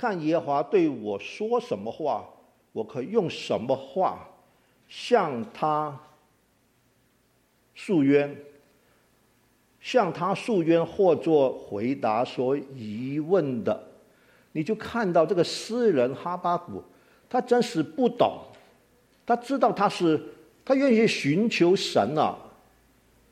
[0.00, 2.24] 看耶和华对我说什么话，
[2.72, 4.26] 我可以用什么话
[4.88, 5.94] 向他
[7.74, 8.34] 诉冤，
[9.78, 13.78] 向他诉冤或做回答所疑问的。
[14.52, 16.82] 你就看到这个诗人哈巴谷，
[17.28, 18.38] 他真是不懂，
[19.26, 20.18] 他知道他是
[20.64, 22.34] 他愿意寻求神啊，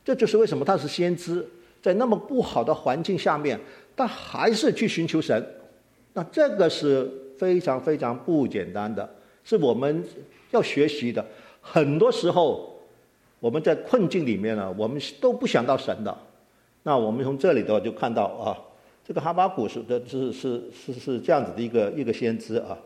[0.04, 1.48] 这就是为什么他是先知，
[1.80, 3.58] 在那么不好的环境下面，
[3.96, 5.42] 他还是去寻求神，
[6.12, 9.08] 那这个是非常非常不简单的，
[9.44, 10.04] 是我们
[10.50, 11.24] 要学习的。
[11.60, 12.78] 很多时候
[13.40, 16.16] 我们在困境里面呢，我们都不想到神的。
[16.82, 18.58] 那我们从这里头就看到啊。
[19.06, 22.76] 这个哈巴谷是的，是是是是这样子的一个一个先知啊，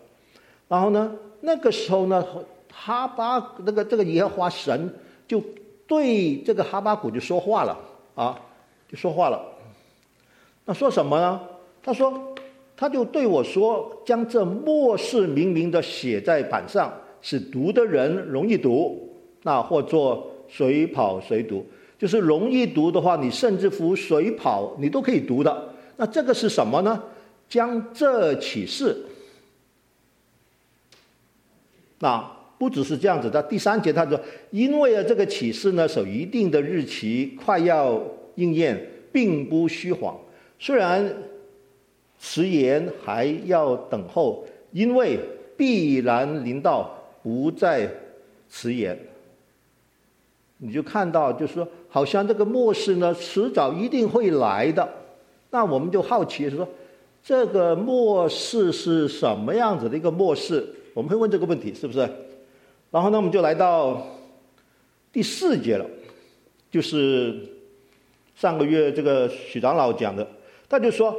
[0.69, 2.25] 然后呢，那个时候呢，
[2.73, 4.95] 哈巴那个这个耶和华神
[5.27, 5.43] 就
[5.85, 7.77] 对这个哈巴谷就说话了
[8.15, 8.39] 啊，
[8.89, 9.45] 就说话了。
[10.65, 11.41] 那说什么呢？
[11.83, 12.32] 他说，
[12.77, 19.09] 他就对我说，将这末世明明的写在板上，使读的人容易读。
[19.45, 21.67] 那或做随跑随读，
[21.99, 25.69] 就是容易读的话，你甚至乎随跑你都可以读的。
[25.97, 27.03] 那这个是什么呢？
[27.49, 28.97] 将这启示，
[31.99, 32.25] 那
[32.57, 33.43] 不只是这样子的。
[33.43, 34.19] 第三节他说，
[34.51, 38.01] 因为啊，这个启示呢，守一定的日期快要
[38.37, 40.17] 应验，并不虚谎。
[40.59, 41.15] 虽然
[42.25, 45.19] 迟延还要等候，因为
[45.57, 46.89] 必然临到，
[47.21, 47.91] 不再
[48.49, 48.97] 迟延。
[50.59, 54.89] 你就看到，就是说，好像这个末世呢，迟早一定会来的。
[55.51, 56.67] 那我们就好奇说，
[57.25, 60.65] 这个末世是什么样子的一个末世？
[60.95, 62.09] 我们会问这个问题，是不是？
[62.93, 64.07] 然后呢，我们就来到
[65.13, 65.85] 第四节了，
[66.71, 67.37] 就是
[68.37, 70.25] 上个月这个许长老讲的，
[70.69, 71.13] 他就说，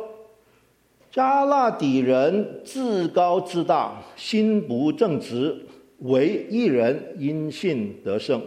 [1.14, 5.56] 迦勒底人自高自大，心不正直，
[6.00, 8.42] 唯一人因信得生。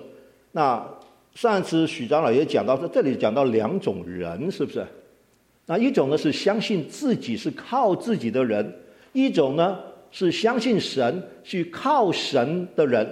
[0.51, 0.85] 那
[1.33, 4.85] 上次许长老也讲到说，这里讲到两种人，是不是？
[5.67, 8.75] 那一种呢是相信自己是靠自己的人，
[9.13, 9.79] 一种呢
[10.11, 13.09] 是相信神去靠神的人。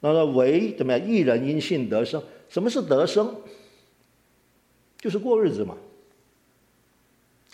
[0.00, 1.08] 那么为怎么样？
[1.08, 2.22] 一人因信得生。
[2.50, 3.34] 什么是得生？
[4.98, 5.74] 就是过日子嘛，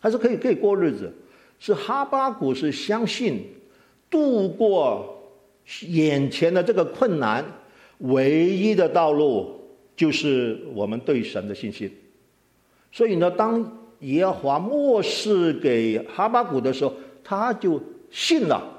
[0.01, 1.13] 还是可以可以过日子。
[1.61, 3.47] 是哈巴谷是相信
[4.11, 5.23] 度过
[5.83, 7.45] 眼前的这个困难，
[7.99, 9.61] 唯一的道路
[9.95, 11.95] 就是我们对神的信心。
[12.91, 18.79] 所以呢，当耶和华默示给哈巴谷的时候，他就信了。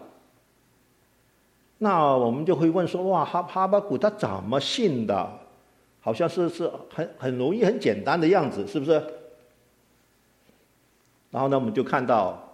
[1.77, 5.39] 那我们就会问说：哇，哈哈巴谷他怎么信的？
[6.01, 9.01] 好像是是很很容易、很简单的样子，是不是？
[11.29, 12.50] 然后呢，我们就看到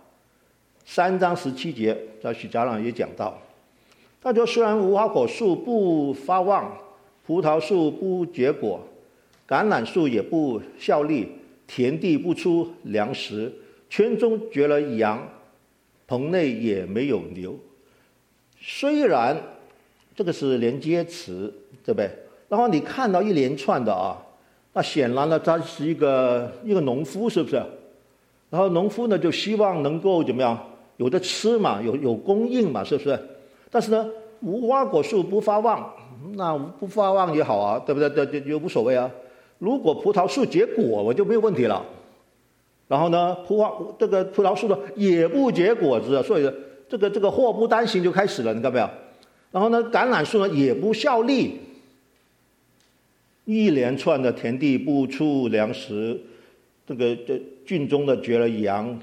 [0.90, 3.38] 三章十七节，在许家朗也讲到，
[4.22, 6.76] 他说：虽然无花果树不发旺，
[7.26, 8.80] 葡萄树不结果，
[9.46, 11.28] 橄榄树也不效力。
[11.68, 13.54] 田地不出粮食，
[13.90, 15.22] 圈中绝了羊，
[16.08, 17.54] 棚内也没有牛。
[18.58, 19.36] 虽然
[20.16, 21.54] 这个是连接词，
[21.84, 22.10] 对不对？
[22.48, 24.16] 然后你看到一连串的啊，
[24.72, 27.62] 那显然呢，他是一个一个农夫，是不是？
[28.50, 30.58] 然后农夫呢，就希望能够怎么样？
[30.98, 33.20] 有的吃嘛，有有供应嘛，是不是？
[33.72, 34.10] 但是呢，
[34.42, 35.94] 无花果树不发旺，
[36.36, 38.10] 那不发旺也好啊，对不对？
[38.10, 39.10] 对对，也无所谓啊。
[39.60, 41.84] 如果葡萄树结果，我就没有问题了。
[42.88, 46.50] 然后呢，葡萄这个葡萄树呢也不结果子，所以
[46.88, 48.90] 这个这个祸不单行就开始了，你看到没有？
[49.52, 51.60] 然后呢，橄榄树呢也不效力，
[53.46, 56.20] 一连串的田地不出粮食，
[56.86, 58.98] 这个这圈中的绝了羊，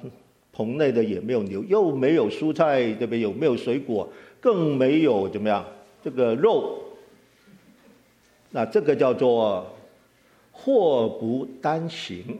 [0.54, 3.20] 棚内的也没有牛，又没有蔬菜，对不对？
[3.20, 4.08] 有没有水果？
[4.40, 5.66] 更没有怎么样？
[6.02, 6.78] 这个肉，
[8.50, 9.70] 那这个叫做。
[10.56, 12.38] 祸不单行，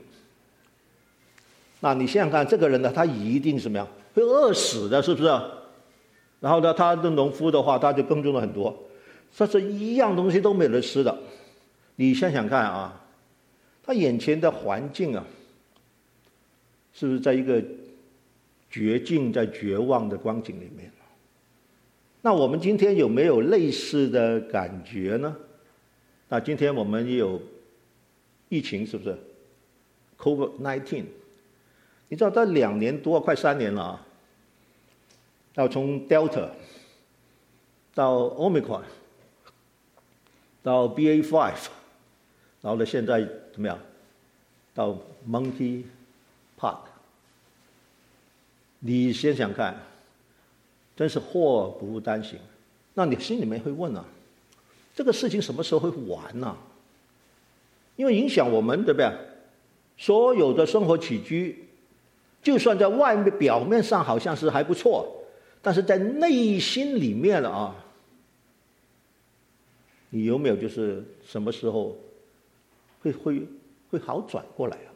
[1.81, 3.85] 那你想想看，这个人呢，他一定什么样？
[4.13, 5.27] 会饿死的，是不是？
[6.39, 8.73] 然后呢，他的农夫的话，他就耕种了很多，
[9.37, 11.13] 他是一样东西都没得吃的。
[11.97, 13.03] 你想想看啊，
[13.83, 15.21] 他眼前的环境啊，
[16.93, 17.61] 是不是在一个
[18.75, 20.91] 绝境、在绝望的光景里面？
[22.21, 25.33] 那我们今天有没有类似的感觉呢？
[26.27, 27.41] 那今天我们也有。
[28.47, 29.17] 疫情是不是
[30.19, 31.03] ？COVID-19，
[32.09, 34.05] 你知道，这两年多，快三年了啊。
[35.55, 36.49] 要从 Delta
[37.95, 38.83] 到 Omicron
[40.61, 41.33] 到 BA5，
[42.61, 43.79] 然后呢，现在怎么样？
[44.75, 44.95] 到
[45.27, 46.94] Monkeypox。
[48.87, 49.75] 你先想看，
[50.95, 52.37] 真是祸不单行。
[52.93, 54.05] 那你心里面会问啊，
[54.93, 56.55] 这个事情什么时候会完呢？
[57.95, 59.11] 因为影响我们，对不对？
[59.97, 61.65] 所有的生活起居，
[62.43, 65.11] 就算在外面表面上好像是还不错，
[65.63, 67.75] 但是在内心里面了啊，
[70.11, 71.97] 你有没有就是什么时候
[73.01, 73.41] 会会
[73.89, 74.93] 会好转过来啊？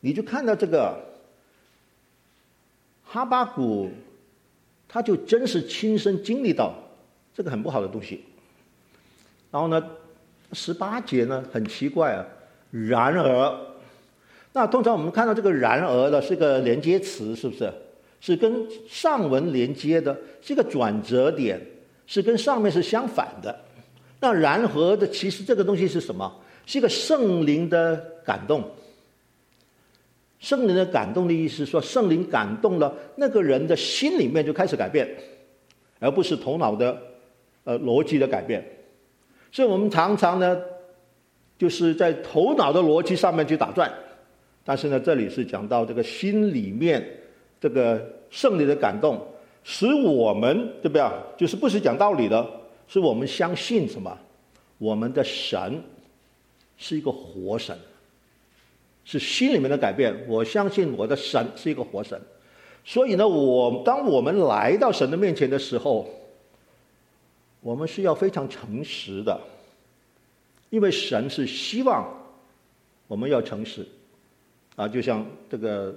[0.00, 1.02] 你就看到这个
[3.16, 3.90] 哈巴谷。
[4.88, 6.72] 他就真是亲身经历到
[7.34, 8.24] 这个很不好的东西，
[9.50, 9.84] 然后呢，
[10.52, 12.24] 十八节呢很奇怪啊，
[12.70, 13.60] 然而，
[14.52, 17.70] 那通常我们看到这个然而呢是个连接词，是不是？
[18.20, 21.60] 是跟上文连接的，是一个转折点，
[22.06, 23.54] 是跟上面是相反的。
[24.20, 26.32] 那然而的其实这个东西是什么？
[26.64, 28.62] 是一个圣灵的感动。
[30.38, 35.08] 圣灵的感动的意思说，圣灵感动了那个人的心里面就开始改变，
[35.98, 37.00] 而不是头脑的
[37.64, 38.64] 呃逻辑的改变。
[39.50, 40.60] 所以我们常常呢，
[41.58, 43.90] 就是在头脑的逻辑上面去打转，
[44.62, 47.02] 但是呢，这里是讲到这个心里面
[47.58, 49.26] 这个圣灵的感动，
[49.64, 51.14] 使我们对不对啊？
[51.36, 52.46] 就是不是讲道理的，
[52.86, 54.16] 是我们相信什么？
[54.76, 55.82] 我们的神
[56.76, 57.74] 是一个活神。
[59.08, 62.20] 是心里面的改变，我相信我的神是一个活神，
[62.84, 66.08] 所以呢，我当我们来到神的面前的时候，
[67.60, 69.40] 我们是要非常诚实的，
[70.70, 72.04] 因为神是希望
[73.06, 73.86] 我们要诚实，
[74.74, 75.94] 啊，就像这个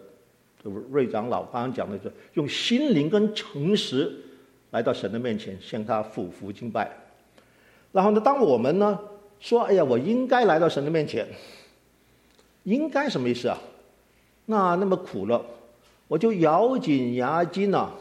[0.92, 4.16] 瑞长老刚刚讲的，是用心灵跟诚实
[4.70, 6.96] 来到神的面前，向他俯伏敬拜。
[7.92, 9.00] 然后呢，当我们呢
[9.40, 11.28] 说，哎呀，我应该来到神的面前。
[12.70, 13.58] 应该什么意思啊？
[14.46, 15.44] 那那么苦了，
[16.08, 17.92] 我就咬紧牙筋呐、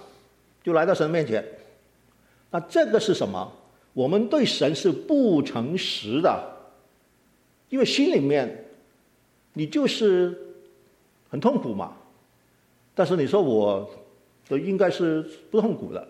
[0.63, 1.43] 就来到神面前。
[2.51, 3.51] 那这个是什么？
[3.95, 6.45] 我们对神是不诚实的，
[7.71, 8.67] 因为心里面
[9.55, 10.39] 你就是
[11.31, 11.97] 很痛苦嘛。
[12.95, 13.89] 但是你说我
[14.49, 16.07] 都应该是不痛苦的，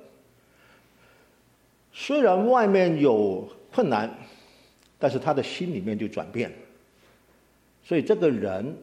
[1.93, 4.13] 虽然外面有困难，
[4.99, 6.53] 但是他的心里面就转变。
[7.89, 8.77] 所以这个人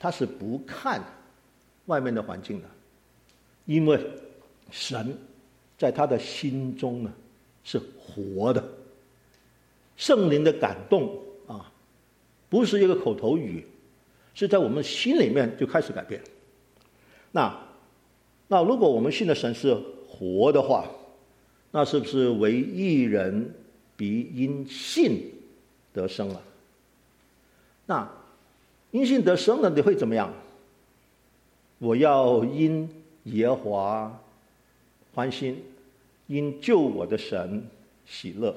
[0.00, 1.00] 他是不看
[1.86, 2.66] 外面的环境的，
[3.66, 4.04] 因为
[4.72, 5.16] 神
[5.78, 7.12] 在他的心中呢
[7.62, 8.68] 是活的，
[9.96, 11.16] 圣灵的感动
[11.46, 11.70] 啊，
[12.48, 13.64] 不是一个口头语，
[14.34, 16.20] 是在我们心里面就开始改变。
[17.30, 17.56] 那
[18.48, 19.72] 那如果我们信的神是
[20.08, 20.84] 活的话，
[21.70, 23.54] 那是不是惟义人
[23.96, 25.32] 必因信
[25.92, 26.42] 得生了？
[27.86, 28.17] 那？
[28.90, 30.32] 因信得生了你会怎么样？
[31.78, 32.88] 我要因
[33.24, 34.20] 耶华
[35.14, 35.62] 欢心，
[36.26, 37.62] 因救我的神
[38.06, 38.54] 喜乐。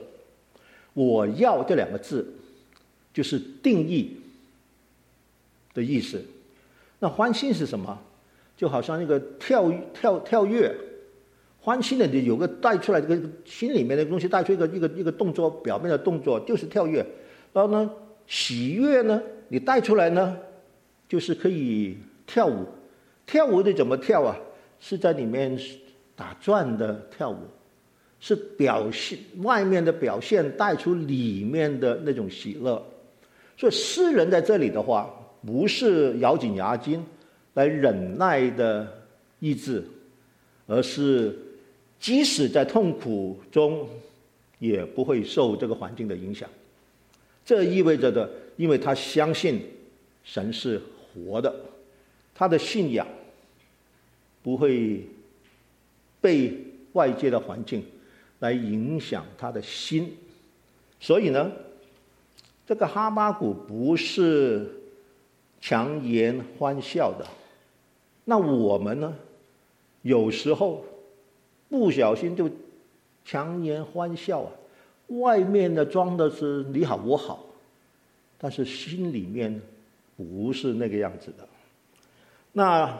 [0.93, 2.33] 我要这两个字，
[3.13, 4.17] 就是定义
[5.73, 6.21] 的意思。
[6.99, 7.99] 那欢心是什么？
[8.57, 10.75] 就好像一个跳跳跳跃，
[11.61, 17.05] 欢心的就有个带出来这个心里面的东西，带出一个一个一个动作，表面的动作就是跳跃。
[17.53, 17.91] 然后呢，
[18.27, 19.21] 喜悦呢？
[19.51, 20.37] 你带出来呢，
[21.09, 22.65] 就是可以跳舞，
[23.25, 24.33] 跳舞的怎么跳啊？
[24.79, 25.59] 是在里面
[26.15, 27.35] 打转的跳舞，
[28.21, 32.81] 是表现外面的表现带出里面的那种喜乐。
[33.57, 35.13] 所以诗人在这里的话，
[35.45, 37.03] 不是咬紧牙筋
[37.55, 38.87] 来忍耐的
[39.39, 39.83] 意志，
[40.65, 41.37] 而是
[41.99, 43.85] 即使在痛苦中，
[44.59, 46.47] 也不会受这个环境的影响。
[47.43, 48.29] 这意味着的。
[48.57, 49.61] 因为他相信
[50.23, 50.81] 神是
[51.13, 51.53] 活的，
[52.33, 53.07] 他的信仰
[54.43, 55.07] 不会
[56.19, 56.57] 被
[56.93, 57.83] 外界的环境
[58.39, 60.15] 来影响他的心，
[60.99, 61.51] 所以呢，
[62.65, 64.69] 这个哈巴谷不是
[65.59, 67.25] 强颜欢笑的。
[68.25, 69.13] 那我们呢，
[70.01, 70.85] 有时候
[71.69, 72.49] 不小心就
[73.25, 74.51] 强颜欢笑啊，
[75.07, 77.45] 外面的装的是你好我好。
[78.43, 79.61] 但是心里面
[80.17, 81.47] 不是那个样子的。
[82.51, 82.97] 那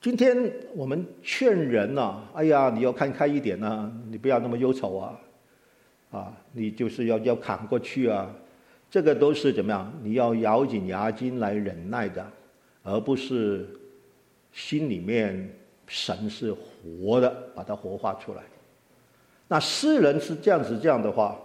[0.00, 5.20] 今天我们劝人呐、啊，哎呀，你要看开一点呐、啊，你不要那么忧愁啊，
[6.10, 8.34] 啊，你就是要要扛过去啊。
[8.90, 9.92] 这个都是怎么样？
[10.02, 12.26] 你要咬紧牙筋来忍耐的，
[12.82, 13.64] 而不是
[14.52, 15.56] 心里面
[15.86, 18.42] 神是活的，把它活化出来。
[19.46, 21.40] 那诗人是这样子这样的话，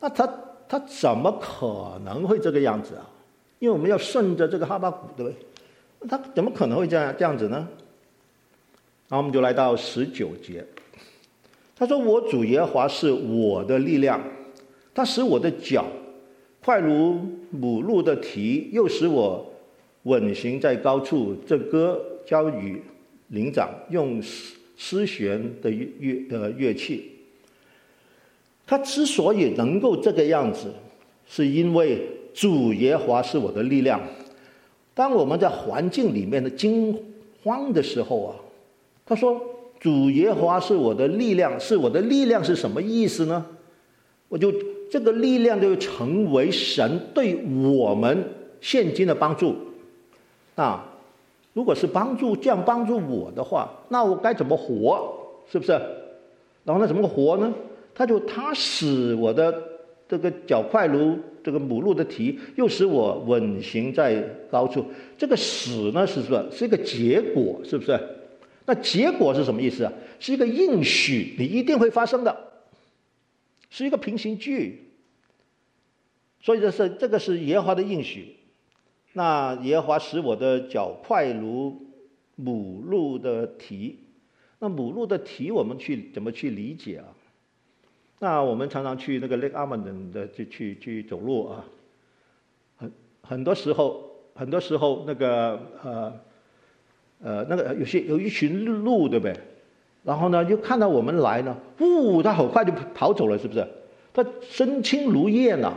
[0.00, 0.26] 那他。
[0.68, 3.10] 他怎么可能会这个样子啊？
[3.58, 6.08] 因为我们要顺着这个哈巴谷，对不对？
[6.08, 7.68] 他怎么可能会这样这样子呢？
[9.08, 10.64] 然后我们就来到十九节，
[11.76, 14.20] 他说：“我主耶和华是我的力量，
[14.92, 15.86] 他使我的脚
[16.64, 17.20] 快如
[17.50, 19.48] 母鹿的蹄，又使我
[20.02, 21.36] 稳行在高处。
[21.46, 22.82] 这歌交与
[23.28, 24.20] 灵长，用
[24.76, 27.12] 丝弦的乐的乐器。
[28.66, 30.72] 他之所以能够这个样子，
[31.26, 34.00] 是因为主耶华是我的力量。
[34.94, 36.98] 当我们在环境里面的惊
[37.42, 38.34] 慌的时候啊。”
[39.08, 39.40] 他说
[39.78, 43.46] ：“主耶华是我的力量，是我的力量是什么意思呢？
[44.28, 44.52] 我就
[44.90, 47.36] 这个力量就成为神对
[47.72, 48.24] 我们
[48.60, 49.54] 现今的帮助。
[50.56, 50.84] 啊，
[51.52, 55.14] 如果是帮助这样帮助我的话，那我该怎么活？
[55.48, 55.72] 是不是？
[56.64, 57.54] 然后那怎么活呢？
[57.96, 59.62] 他就他使我的
[60.06, 64.84] 这个脚快如这个母鹿的蹄，又使我稳行在高处。
[65.16, 67.58] 这个使呢，是不是是一个结果？
[67.64, 67.98] 是不是？”
[68.66, 69.92] 那结果是什么意思啊？
[70.20, 72.36] 是一个应许，你一定会发生的，
[73.70, 74.90] 是一个平行句。
[76.40, 78.36] 所以这是这个是耶和华的应许。
[79.14, 81.80] 那耶和华使我的脚快如
[82.34, 84.00] 母鹿的蹄。
[84.58, 87.15] 那母鹿的蹄我们去怎么去理解啊？
[88.18, 91.64] 那我们常常去那个 Lake Amman 的去去去走路啊，
[92.76, 92.92] 很
[93.22, 96.12] 很多时候很多时候那个呃。
[97.24, 99.34] 呃，那个有些有一群鹿，对不对？
[100.04, 103.66] 然后呢，就看到我们来呢，呜，它很快就跑走了，是不是？
[104.12, 105.72] 它身轻如燕呐。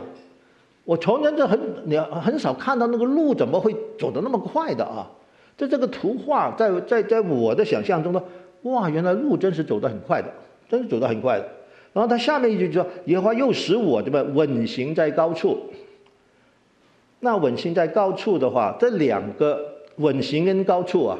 [0.84, 5.10] 我从前就很你很少看到那个鹿怎么会走得那么快的啊？
[5.56, 8.22] 在这个图画，在在在我的想象中呢，
[8.64, 10.30] 哇，原来鹿真是走得很快的，
[10.68, 11.48] 真是走得很快的。
[11.92, 15.58] 然后他下面一句就说：“耶和华又使我这么稳行在高处。”
[17.20, 19.60] 那稳行在高处的话，这两个
[19.96, 21.18] 稳行跟高处啊。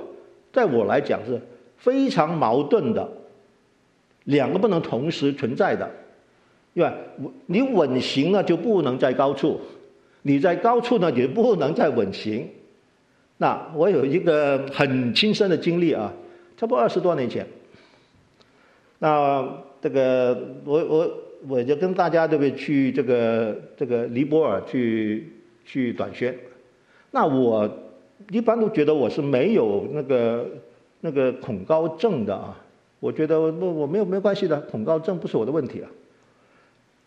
[0.52, 1.40] 在我来讲是
[1.76, 3.08] 非常矛盾的，
[4.24, 5.88] 两个不能同时存在的，
[6.74, 6.94] 对吧？
[7.46, 9.60] 你稳行了就不能在高处，
[10.22, 12.48] 你在高处呢也不能再稳行。
[13.36, 16.12] 那我有一个很亲身的经历啊，
[16.56, 17.46] 差不多二十多年前。
[18.98, 21.10] 那这个我我
[21.48, 25.32] 我就跟大家对不对去这个这个尼泊尔去
[25.64, 26.36] 去短宣，
[27.10, 27.68] 那我。
[28.30, 30.46] 一般都觉得我是没有那个
[31.00, 32.54] 那个恐高症的啊，
[33.00, 35.88] 我觉得我我没有没有关系的，恐高症不是我的问题啊。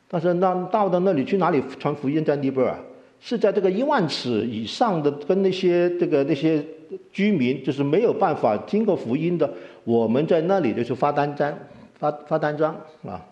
[0.09, 2.75] 但是那到到那里去哪里传福音在尼泊尔，
[3.21, 6.65] 是在这个一万尺以上的跟那些这个那些
[7.11, 9.47] 居民就是没有办法听过福音的，
[9.83, 11.55] 我们在那里就是发单张
[12.03, 13.25] 发发单张啊。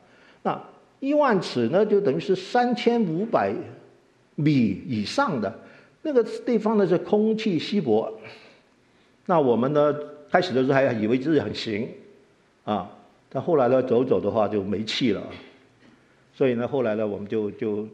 [0.44, 0.62] 那
[1.02, 3.54] 一万尺呢就等于是三千五百
[4.36, 5.54] 米以上的。
[6.04, 8.12] 那个地方呢是空气稀薄，
[9.28, 9.96] 那我们呢
[10.32, 11.88] 开始的时候还以为自己很行，
[12.64, 12.90] 啊，
[13.30, 15.22] 但后来呢走走的话就没气了，
[16.34, 17.88] 所以呢后来呢我们就就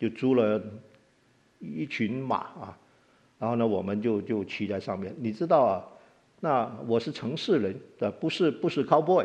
[0.00, 0.60] 就租了
[1.60, 2.76] 一群马啊，
[3.38, 5.14] 然后呢我们就就骑在上面。
[5.20, 5.84] 你知道啊，
[6.40, 9.24] 那我是城市人，的不是不是 cowboy，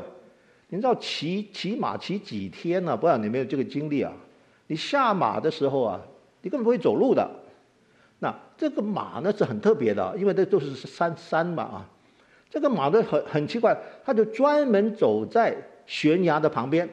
[0.70, 2.96] 你知道骑骑马骑几天呢？
[2.96, 4.14] 不知道你没有这个经历啊？
[4.68, 6.00] 你下马的时候啊，
[6.42, 7.28] 你根本不会走路的。
[8.20, 11.90] 那这个马呢是很特别的，因为这都是山山嘛啊，
[12.50, 15.58] 这个马呢很很奇怪，它就专门走在
[15.88, 16.88] 悬崖的旁边，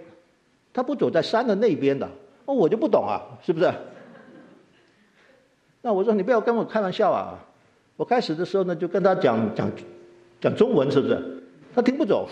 [0.72, 2.08] 它不走在山的那边的。
[2.46, 3.70] 哦，我就不懂啊，是不是？
[5.82, 7.38] 那我说你不要跟我开玩笑啊！
[7.96, 9.70] 我开始的时候呢就跟他讲讲
[10.40, 11.42] 讲中文，是不是？
[11.74, 12.26] 他听不懂。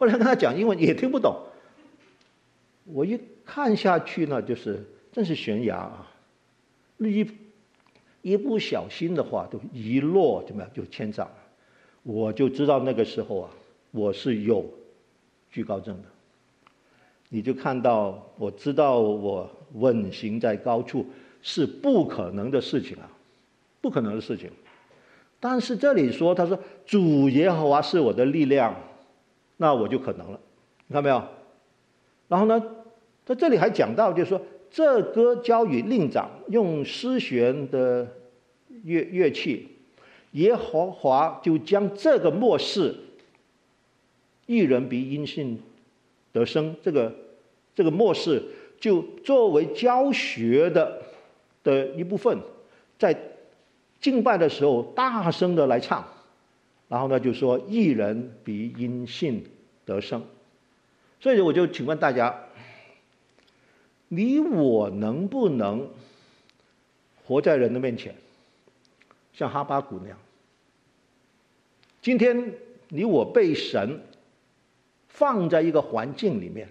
[0.00, 1.36] 后来跟他讲英文也听不懂。
[2.84, 6.10] 我一看下去呢，就是真是悬崖啊，
[6.98, 7.24] 一。
[8.22, 11.26] 一不小心的话，就一落怎么样就千丈，
[12.02, 13.50] 我就知道那个时候啊，
[13.92, 14.62] 我是有
[15.50, 16.08] 惧高症的。
[17.30, 21.06] 你就看到，我知道我稳行在高处
[21.40, 23.08] 是不可能的事情啊，
[23.80, 24.50] 不可能的事情。
[25.40, 28.76] 但是这里说，他说主耶和华是我的力量，
[29.60, 30.40] 那我就可能了，
[30.86, 31.22] 你看没有？
[32.28, 32.62] 然后呢，
[33.26, 34.40] 在这里还讲到，就是说。
[34.72, 38.06] 这歌交与令长，用丝弦的
[38.84, 39.66] 乐乐器，
[40.30, 42.94] 耶和华就将这个末世，
[44.46, 45.60] 一人必因信
[46.32, 47.12] 得生，这个
[47.74, 48.40] 这个末世
[48.78, 51.02] 就作为教学的
[51.64, 52.38] 的一部分，
[52.96, 53.12] 在
[54.00, 56.06] 敬拜的时候大声的来唱，
[56.90, 59.46] 然后呢就说一人比因信
[59.86, 60.22] 得胜，
[61.20, 62.44] 所以我就请问大家。
[64.12, 65.88] 你我能不能
[67.24, 68.16] 活在人的面前，
[69.32, 70.18] 像哈巴谷那样？
[72.02, 72.54] 今天
[72.88, 74.02] 你我被神
[75.06, 76.68] 放在一个环境里面，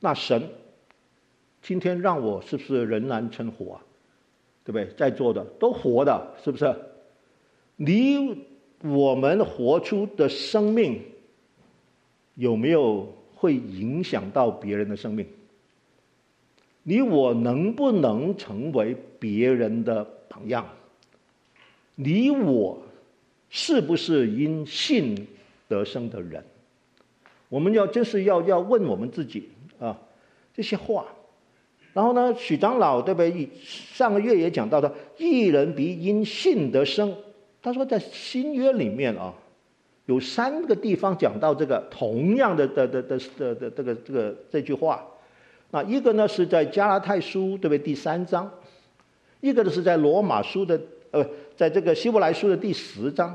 [0.00, 0.48] 那神
[1.60, 3.84] 今天让我是不是仍然存活啊？
[4.64, 4.86] 对不对？
[4.96, 6.74] 在座的都活的，是不是？
[7.76, 8.46] 你
[8.82, 11.00] 我们活出的生命
[12.34, 15.26] 有没有会影响到别人的生命？
[16.82, 20.66] 你我能不能成为别人的榜样？
[21.94, 22.82] 你我
[23.48, 25.26] 是不是因信
[25.68, 26.44] 得生的人？
[27.48, 29.98] 我们要就是要要问我们自己啊
[30.52, 31.06] 这些话。
[31.92, 33.48] 然后呢，许长老对不对？
[33.62, 37.14] 上个月也讲到的，一人必因信得生。
[37.64, 39.32] 他说在新约里面啊，
[40.04, 45.02] 有三个地方讲到这个同样的的的的的的这个这个这句话。
[45.70, 47.78] 那一个呢是在加拉太书对不对？
[47.78, 48.50] 第三章，
[49.40, 50.78] 一个呢是在罗马书的
[51.10, 53.34] 呃，在这个希伯来书的第十章。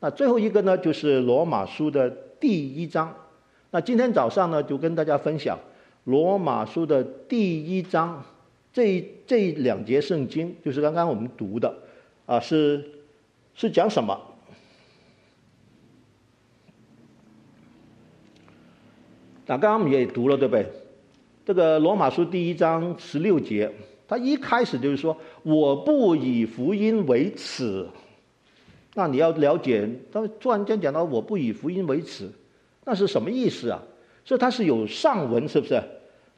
[0.00, 3.14] 那最后一个呢就是罗马书的第一章。
[3.70, 5.56] 那今天早上呢就跟大家分享。
[6.02, 8.24] 罗马书的第一章，
[8.72, 11.72] 这这两节圣经就是刚刚我们读的，
[12.26, 12.84] 啊，是
[13.58, 14.16] 是讲什么？
[19.46, 20.70] 那刚刚我们也读了，对不对？
[21.44, 23.68] 这个罗马书第一章十六节，
[24.06, 27.84] 他一开始就是说：“我不以福音为耻。”
[28.94, 32.30] 那你要了解，他突然间讲到“我不以福音为耻”，
[32.86, 33.82] 那是什么意思啊？
[34.24, 35.82] 所以它是有上文，是不是？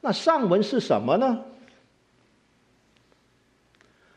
[0.01, 1.45] 那上文是什么呢？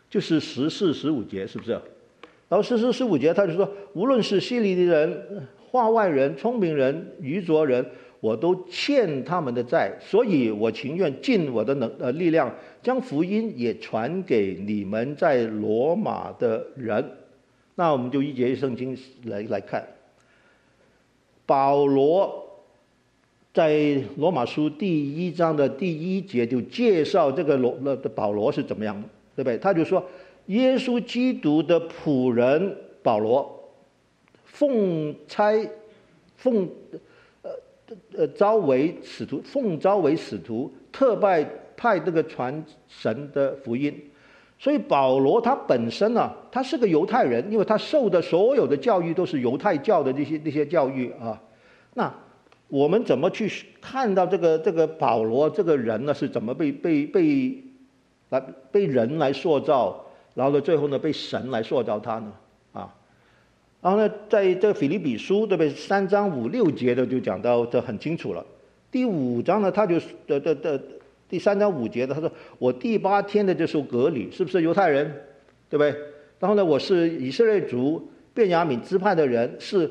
[0.09, 1.81] 就是十四、十五节，是不是？
[2.53, 7.83] 然后十四、十五节，他就说：无论是希利尼人、化外人、聪明人、愚拙人，
[8.19, 17.03] 我都欠他们的债，所以我情愿尽我的能呃力量，将福音也传给你们在罗马的人。
[17.73, 19.83] 那我们就一节圣经来来看，
[21.47, 22.39] 保罗。
[23.51, 29.57] 在罗马书第一章的第一节就介绍这个罗那保罗是怎么样的，对不对？
[29.57, 30.03] 他就说，
[30.47, 33.73] 耶稣基督的仆人保罗，
[34.45, 35.53] 奉差
[36.35, 36.69] 奉
[37.41, 37.51] 呃
[38.15, 41.43] 呃召为使徒，奉召为使徒，特派
[41.77, 43.93] 派这个传神的福音。
[44.59, 51.41] 所以保罗他本身呢、啊，他是个犹太人，因为他受的所有的教育都是犹太教的这些这些教育啊，
[51.93, 52.13] 那。
[52.69, 53.47] 我们怎么去
[53.79, 56.13] 看到这个这个保罗这个人呢？
[56.13, 57.63] 是怎么被被被
[58.29, 62.33] 来被人来塑造，然后呢，最后呢，被神来塑造他呢？
[62.73, 62.93] 啊，
[63.81, 65.69] 然后呢，在这个腓立比书对不对？
[65.69, 68.45] 三章五六节的就讲到这很清楚了。
[68.91, 70.81] 第五章呢，他就的的的
[71.29, 75.05] 第三章五节的他说：“我第八天的就受割礼，是不是犹太人？
[75.69, 75.95] 对不对？
[76.39, 79.89] 然后呢，我是以色列族便雅悯支派的人，是。”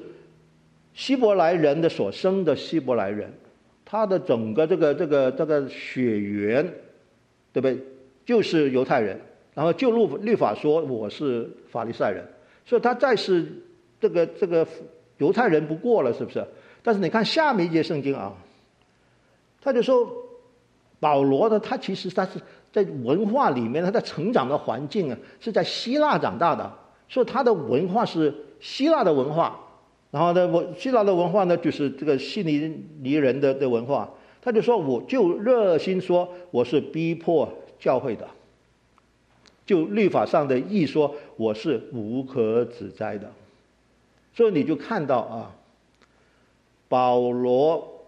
[0.95, 3.33] 希伯来人的所生的希伯来人，
[3.83, 6.63] 他的整个这个这个这个血缘，
[7.51, 7.79] 对不对？
[8.27, 9.19] 就是犹太人。
[9.55, 12.25] 然后就律律法说我是法利赛人，
[12.65, 13.47] 所以他再是
[14.01, 14.67] 这个这个
[15.19, 16.45] 犹太人不过了，是不是？
[16.83, 18.33] 但是你看下面一节圣经啊，
[19.61, 20.11] 他就说
[20.99, 22.41] 保罗呢，他其实他是
[22.73, 26.73] 在文化里面，他的成长的环境啊是在希腊长大的，
[27.09, 29.59] 所以他的文化是希腊的文化。
[30.11, 34.09] 然后呢，我希腊的文化呢，就是这个希尼尼人的的文化。
[34.43, 38.27] 他就说，我就热心说，我是逼迫教会的。
[39.65, 43.31] 就律法上的义说，我是无可指摘的。
[44.35, 45.55] 所以你就看到啊，
[46.89, 48.07] 保罗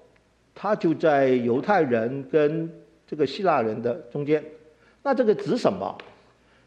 [0.55, 2.71] 他就在犹太人跟
[3.07, 4.43] 这个希腊人的中间。
[5.03, 5.97] 那这个指什么？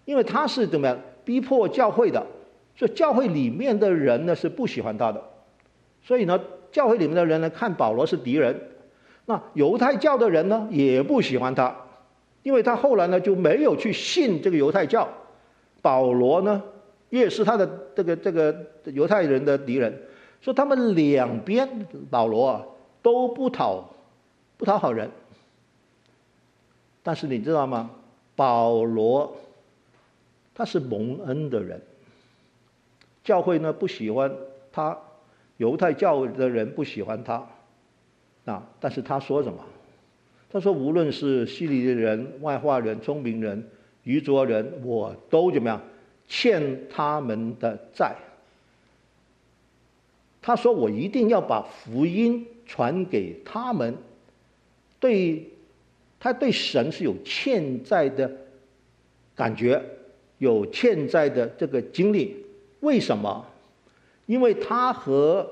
[0.05, 2.25] 因为他是怎么样逼迫教会的。
[2.75, 5.19] 所以教会里面的人呢是不喜欢他的，
[6.03, 6.39] 所以呢，
[6.71, 8.55] 教会里面的人呢看保罗是敌人，
[9.25, 11.75] 那犹太教的人呢也不喜欢他，
[12.43, 15.07] 因为他后来呢就没有去信这个犹太教，
[15.81, 16.63] 保罗呢
[17.09, 19.93] 也是他的这个这个犹太人的敌人，
[20.41, 22.65] 所以他们两边保罗啊
[23.01, 23.89] 都不讨
[24.57, 25.09] 不讨好人，
[27.03, 27.89] 但是你知道吗？
[28.35, 29.35] 保罗
[30.53, 31.81] 他是蒙恩的人。
[33.23, 34.31] 教会呢不喜欢
[34.71, 34.97] 他，
[35.57, 37.45] 犹太教的人不喜欢他，
[38.45, 38.63] 啊！
[38.79, 39.59] 但是他说什么？
[40.51, 43.67] 他说无论是希利尼人、外化人、聪明人、
[44.03, 45.81] 愚拙人，我都怎么样
[46.27, 48.15] 欠他们的债。
[50.41, 53.93] 他说我一定要把福音传给他们。
[54.99, 55.43] 对，
[56.19, 58.31] 他对神是有欠债的
[59.35, 59.83] 感觉，
[60.37, 62.35] 有欠债的这个经历。
[62.79, 63.45] 为什么？
[64.25, 65.45] 因为他和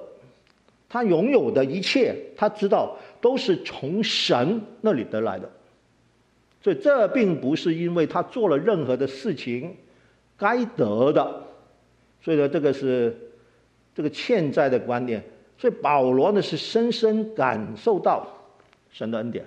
[0.88, 5.50] 他拥有的一切，他知道都是从神那里得来的，
[6.62, 9.76] 所以这并不是因为他做了任何的事情
[10.38, 11.42] 该得的，
[12.22, 13.18] 所以呢，这个是
[13.96, 15.24] 这个欠债的观念。
[15.58, 18.28] 所以保罗呢是深深感受到
[18.92, 19.44] 神的恩典。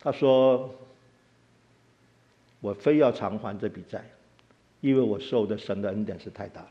[0.00, 0.74] 他说
[2.62, 4.02] ：“我非要偿还这笔债，
[4.80, 6.70] 因为我受的神的恩典是太大了。”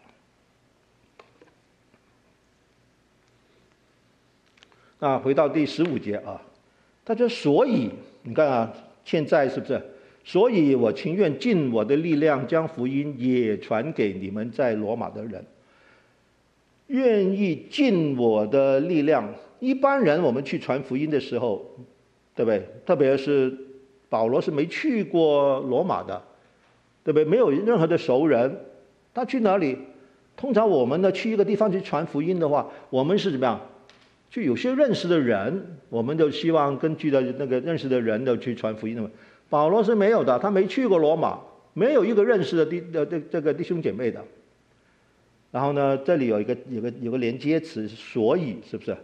[5.00, 6.42] 那回到第十五节啊，
[7.06, 7.90] 他说：“所以
[8.24, 8.74] 你看啊，
[9.06, 9.82] 现在是不是？
[10.24, 15.46] 所以我情愿尽我的力量，将福音也传给你们在罗马的人。
[16.88, 19.32] 愿意尽我的力量。
[19.60, 21.66] 一般人我们去传福音的时候，
[22.36, 22.68] 对不对？
[22.86, 23.56] 特别是
[24.10, 26.22] 保罗是没去过罗马的，
[27.04, 27.24] 对不对？
[27.24, 28.60] 没有任何的熟人，
[29.14, 29.78] 他去哪里？
[30.36, 33.62] 通常我们呢去一个地方去传福音的话，我们是怎么样？”
[34.30, 39.10] 就有些认识的人，我们就希望根据的那个认识的人的去传福音的。
[39.50, 41.40] 保罗是没有的，他没去过罗马，
[41.74, 44.24] 没有一个认识的弟的这这个弟兄姐妹的。
[45.50, 48.96] 然后呢，这里有一个有个有个连接词，所以是不是？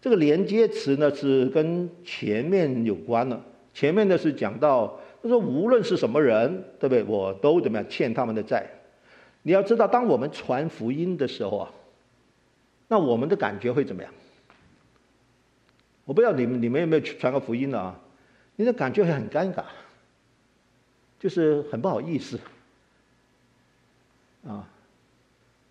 [0.00, 3.38] 这个连接词呢是跟前面有关的。
[3.74, 7.04] 前面的是讲到，他说无论是什么人，对不对？
[7.04, 8.66] 我都怎么样欠他们的债。
[9.42, 11.70] 你要知道，当我们传福音的时候啊，
[12.88, 14.10] 那我们的感觉会怎么样？
[16.04, 17.98] 我不知道你们你们有没有传过福音的啊？
[18.56, 19.64] 你的感觉会很尴尬，
[21.18, 22.38] 就是很不好意思
[24.46, 24.68] 啊。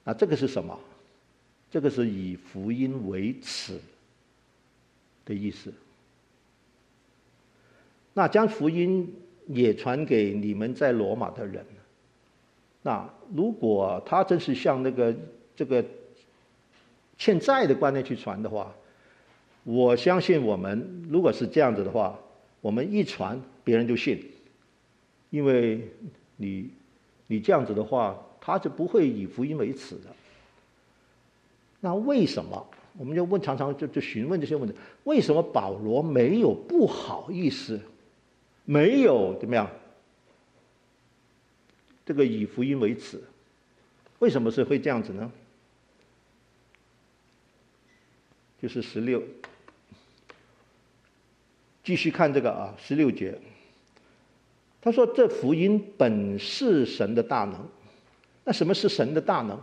[0.03, 0.79] 那这个是什么？
[1.69, 3.79] 这个是以福音为耻
[5.25, 5.71] 的意思。
[8.13, 9.13] 那将福音
[9.45, 11.63] 也传给你们在罗马的人。
[12.81, 15.15] 那如果他真是像那个
[15.55, 15.85] 这个
[17.17, 18.73] 欠债的观念去传的话，
[19.71, 22.19] 我相信我们如果是这样子的话，
[22.59, 24.19] 我们一传别人就信，
[25.29, 25.87] 因为
[26.37, 26.71] 你
[27.27, 30.09] 你这样子的话，他就不会以福音为耻的。
[31.81, 32.65] 那为什么？
[32.97, 37.79] 我们就问，常常就就询问这些问题：为什么保罗没有不好意思，
[38.65, 39.69] 没有怎么样？
[42.07, 43.21] 这个以福音为耻，
[44.17, 45.31] 为什么是会这样子呢？
[48.59, 49.21] 就是十六。
[51.83, 53.39] 继续看这个啊，十六节，
[54.81, 57.67] 他说：“这福音本是神的大能。
[58.43, 59.59] 那什么是神的大能？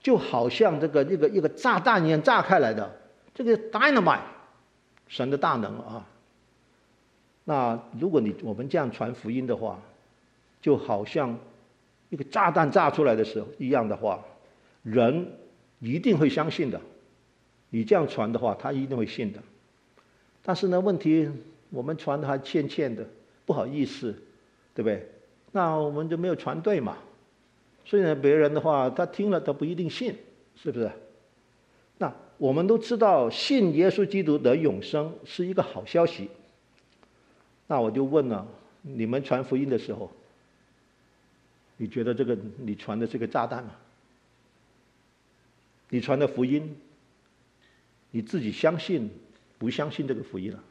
[0.00, 2.90] 就好像这个一个一个炸弹一样炸开来的，
[3.34, 4.20] 这个 dynamite，
[5.08, 6.06] 神的大能啊。
[7.44, 9.80] 那如果你我们这样传福音的话，
[10.60, 11.38] 就好像
[12.10, 14.24] 一个炸弹炸出来的时候一样的话，
[14.82, 15.32] 人
[15.80, 16.80] 一定会相信的。
[17.70, 19.40] 你这样传的话，他一定会信的。
[20.42, 21.28] 但是呢，问题。”
[21.70, 23.06] 我们传的还欠欠的，
[23.44, 24.12] 不好意思，
[24.74, 25.08] 对不对？
[25.52, 26.96] 那我们就没有传对嘛。
[27.84, 30.14] 所以呢，别人的话他听了他不一定信，
[30.56, 30.90] 是不是？
[31.98, 36.28] 那我们都知道，信耶稣基督得永生是一个好消息。
[37.66, 38.46] 那我就问了，
[38.82, 40.10] 你们传福音的时候，
[41.76, 43.70] 你觉得这个你传的是个炸弹吗？
[45.88, 46.76] 你传的福音，
[48.10, 49.08] 你自己相信
[49.58, 50.62] 不相信这个福音啊？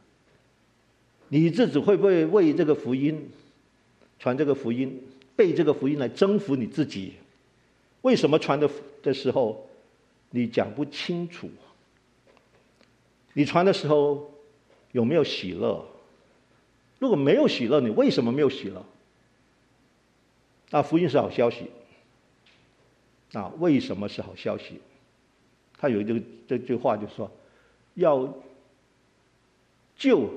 [1.30, 3.30] 你自己会不会为这个福音
[4.20, 5.02] 传这个福音，
[5.36, 7.14] 被这个福音来征服你自己？
[8.02, 8.70] 为什么传的
[9.02, 9.68] 的时候
[10.30, 11.50] 你讲不清楚？
[13.34, 14.32] 你传的时候
[14.92, 15.86] 有没有喜乐？
[17.00, 18.86] 如果没有喜乐，你为什么没有喜乐？
[20.72, 21.72] 啊，福音是好消息。
[23.34, 24.80] 啊，为什么是好消息？
[25.78, 27.30] 他有一句这句话就说，
[27.96, 28.34] 要
[29.98, 30.30] 救。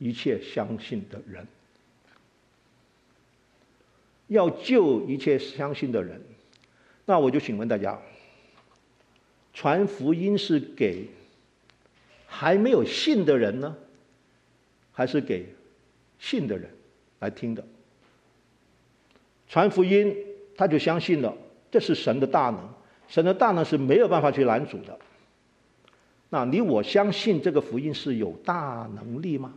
[0.00, 1.46] 一切相信的人，
[4.28, 6.18] 要救一切相信的人，
[7.04, 8.00] 那我就请问大家：
[9.52, 11.06] 传福音是给
[12.26, 13.76] 还没有信的人呢，
[14.90, 15.46] 还是给
[16.18, 16.70] 信的人
[17.18, 17.62] 来听的？
[19.48, 20.16] 传福音，
[20.56, 21.36] 他就相信了，
[21.70, 22.66] 这是神的大能，
[23.06, 24.98] 神的大能是没有办法去拦阻的。
[26.30, 29.52] 那你我相信这个福音是有大能力吗？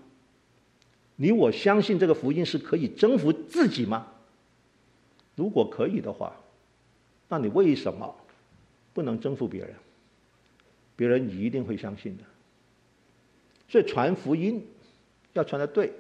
[1.16, 4.08] 你我相信这个福音是可以征服自己吗？
[5.36, 6.36] 如果可以的话，
[7.30, 8.16] 那你为什么
[8.94, 9.74] 不能征服别人？
[10.96, 12.24] 别人一定会相信的。
[13.68, 14.64] 所以传福音
[15.34, 15.92] 要传的对。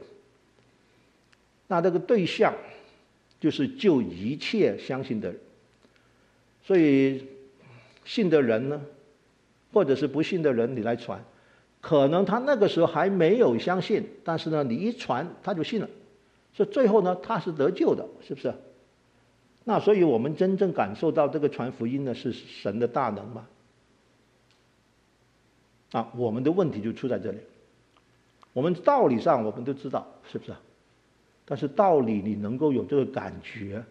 [1.67, 2.53] 那这个对象
[3.39, 5.39] 就是救一切相信的人。
[6.63, 7.25] 所以
[8.05, 8.81] 信的人呢，
[9.71, 11.23] 或者是不信的人你来传，
[11.83, 15.89] 可能他那个时候还没有相信，但是呢，你一传他就信了，
[16.53, 18.53] 所以最后呢，他是得救的，是不是？
[19.65, 23.47] 那所以我们真正感受到这个传福音呢，是神的大能吗？
[25.91, 27.39] 啊，我们的问题就出在这里。
[28.53, 30.53] 我们道理上我们都知道，是不是？
[31.43, 33.83] 但是道理你能够有这个感觉，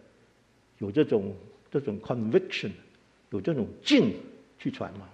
[0.79, 1.31] 有这种
[1.69, 2.71] 这种 conviction，
[3.29, 4.15] 有这种劲
[4.57, 5.07] 去传吗？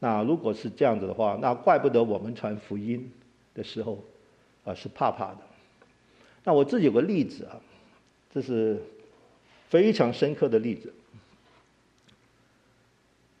[0.00, 3.10] 那如果是这样子的话，那怪不得我们传福音
[3.54, 4.04] 的时候
[4.64, 5.38] 啊是怕怕的。
[6.44, 7.60] 那我自己有个例子啊，
[8.32, 8.80] 这是
[9.68, 10.92] 非常深刻的例子。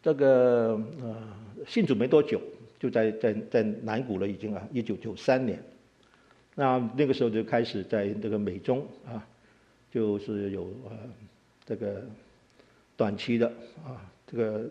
[0.02, 1.16] 这个呃，
[1.66, 2.40] 信主没多久，
[2.78, 5.62] 就在在在南谷了，已经啊，一九九三年。
[6.54, 9.24] 那那个时候就开始在这个美中啊，
[9.92, 10.96] 就是有呃
[11.64, 12.02] 这个
[12.96, 13.46] 短期的
[13.84, 14.68] 啊这个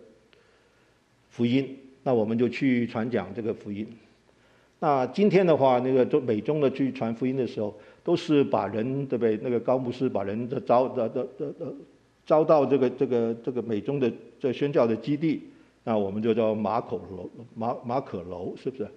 [1.38, 3.88] 福音，那我们就去传讲这个福音。
[4.80, 7.72] 那今天的话，那个中美中的去传福音的时候，
[8.04, 9.40] 都是把人对不对？
[9.44, 11.72] 那个高牧师把人的招的的的的
[12.26, 15.44] 招到这个这个这个美中的这宣教的基地，
[15.84, 18.88] 那我们就叫马口楼马马可楼，是不是？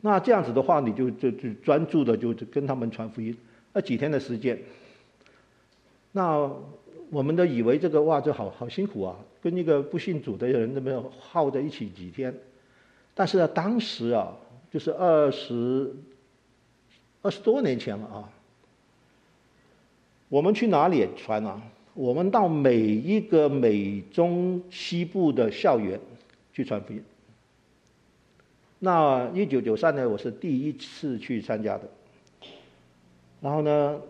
[0.00, 3.36] 那这样子的话，你就就就专注的就跟他们传福音，
[3.74, 4.58] 那几天的时间，
[6.12, 6.50] 那
[7.14, 12.34] 我们都以为这个哇，这好好辛苦啊，跟一个不信主的人那么耗在一起几天，
[13.14, 14.36] 但是呢，当时啊，
[14.72, 15.94] 就是二十
[17.22, 18.28] 二十多年前了啊，
[20.28, 21.62] 我们去哪里传啊？
[21.94, 26.00] 我们到每一个美中西部的校园
[26.52, 27.00] 去传福音。
[28.80, 31.84] 那一九九三年我是第一次去参加的，
[33.40, 34.00] 然后呢，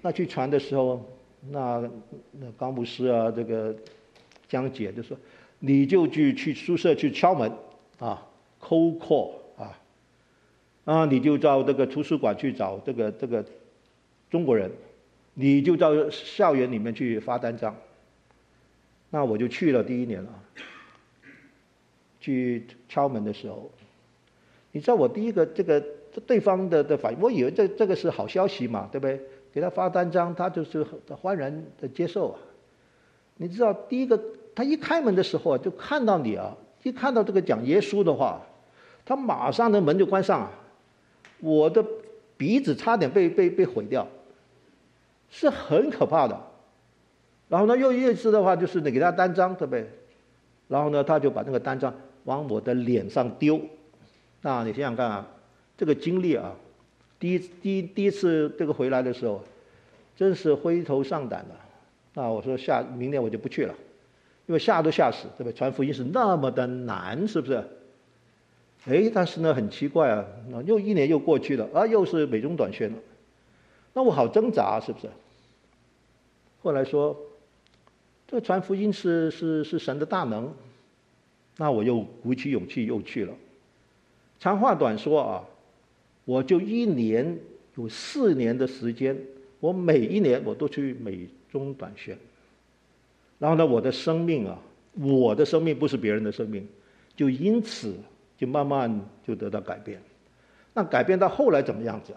[0.00, 1.04] 那去传的时候，
[1.50, 1.90] 那
[2.30, 3.74] 那高牧师啊，这个
[4.48, 5.16] 江姐就说，
[5.58, 7.50] 你就去去宿舍去敲门
[7.98, 8.26] 啊
[8.60, 9.78] ，cold call 啊，
[10.84, 13.44] 啊，你就到这个图书馆去找这个这个
[14.30, 14.70] 中国人，
[15.34, 17.76] 你就到校园里面去发单张，
[19.10, 20.42] 那我就去了第一年了，
[22.20, 23.70] 去敲门的时候。
[24.70, 25.78] 你知道我第一个这个
[26.26, 29.20] 对方的的反应，我以为这这个是好消息嘛，对不对？
[29.52, 32.38] 给他发单张，他就是很欢然的接受啊。
[33.36, 34.20] 你知道第一个
[34.54, 38.40] 他一开门的时候啊，就看到你啊，一看到这个讲耶稣的话，
[39.04, 40.50] 他马上的门就关上啊，
[41.40, 41.84] 我的
[42.36, 44.06] 鼻子差点被被被毁掉，
[45.28, 46.40] 是很可怕的。
[47.48, 49.90] 然后呢，又一次的话就是你给他单张，对不对？
[50.68, 53.60] 然后呢，他就把那个单张往我的脸上丢。
[54.40, 55.28] 那你想想看啊，
[55.76, 56.54] 这个经历啊，
[57.22, 59.44] 第一第一第一次这个回来的时候，
[60.16, 61.54] 真是灰头丧胆的。
[62.14, 63.72] 那我说下明年我就不去了，
[64.46, 65.52] 因为吓都吓死，对吧？
[65.56, 67.64] 传福音是那么的难，是不是？
[68.86, 72.98] 哎，但是呢，很奇怪啊，那又一年又过去了，啊，又是美中短宣了，
[73.94, 75.08] 那我好挣扎，是不是？
[76.60, 77.16] 后来说，
[78.26, 80.52] 这传福音是是是神的大能，
[81.56, 83.32] 那我又鼓起勇气又去了。
[84.40, 85.44] 长话短说啊，
[86.24, 87.38] 我就一年
[87.76, 89.16] 有四年的时间，
[89.58, 92.16] 我每一年我都去美中短宣，
[93.38, 94.58] 然后呢，我的生命啊，
[95.00, 96.66] 我的生命不是别人的生命，
[97.16, 97.94] 就因此
[98.36, 100.00] 就慢慢就得到改变。
[100.74, 102.14] 那改变到后来怎么样子？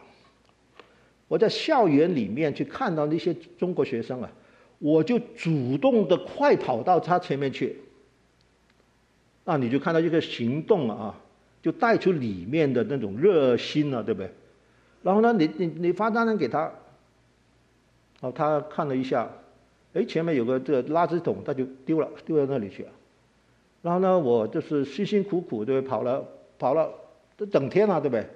[1.28, 4.32] 我在校园里面去看到那些中国学生啊，
[4.78, 7.78] 我就主动的快跑到他前面去，
[9.44, 11.20] 那你就看到一个行动啊。
[11.66, 14.30] 就带出里面的那种热心了，对不对？
[15.02, 16.72] 然后呢，你你你发单张给他，然
[18.22, 19.28] 后他看了一下，
[19.96, 22.90] 哎，前面有个这个垃圾桶，他就丢了，丢到那里去了。
[23.82, 26.24] 然后呢，我就是辛辛苦苦对，跑了
[26.60, 26.94] 跑了
[27.36, 28.28] 都整天了，对不对？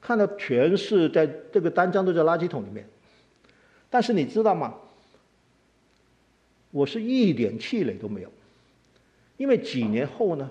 [0.00, 2.86] 看到全是在这个单张都在垃圾桶里面，
[3.90, 4.76] 但是你知道吗？
[6.70, 8.30] 我是一点气馁都没有，
[9.38, 10.48] 因为几年后呢？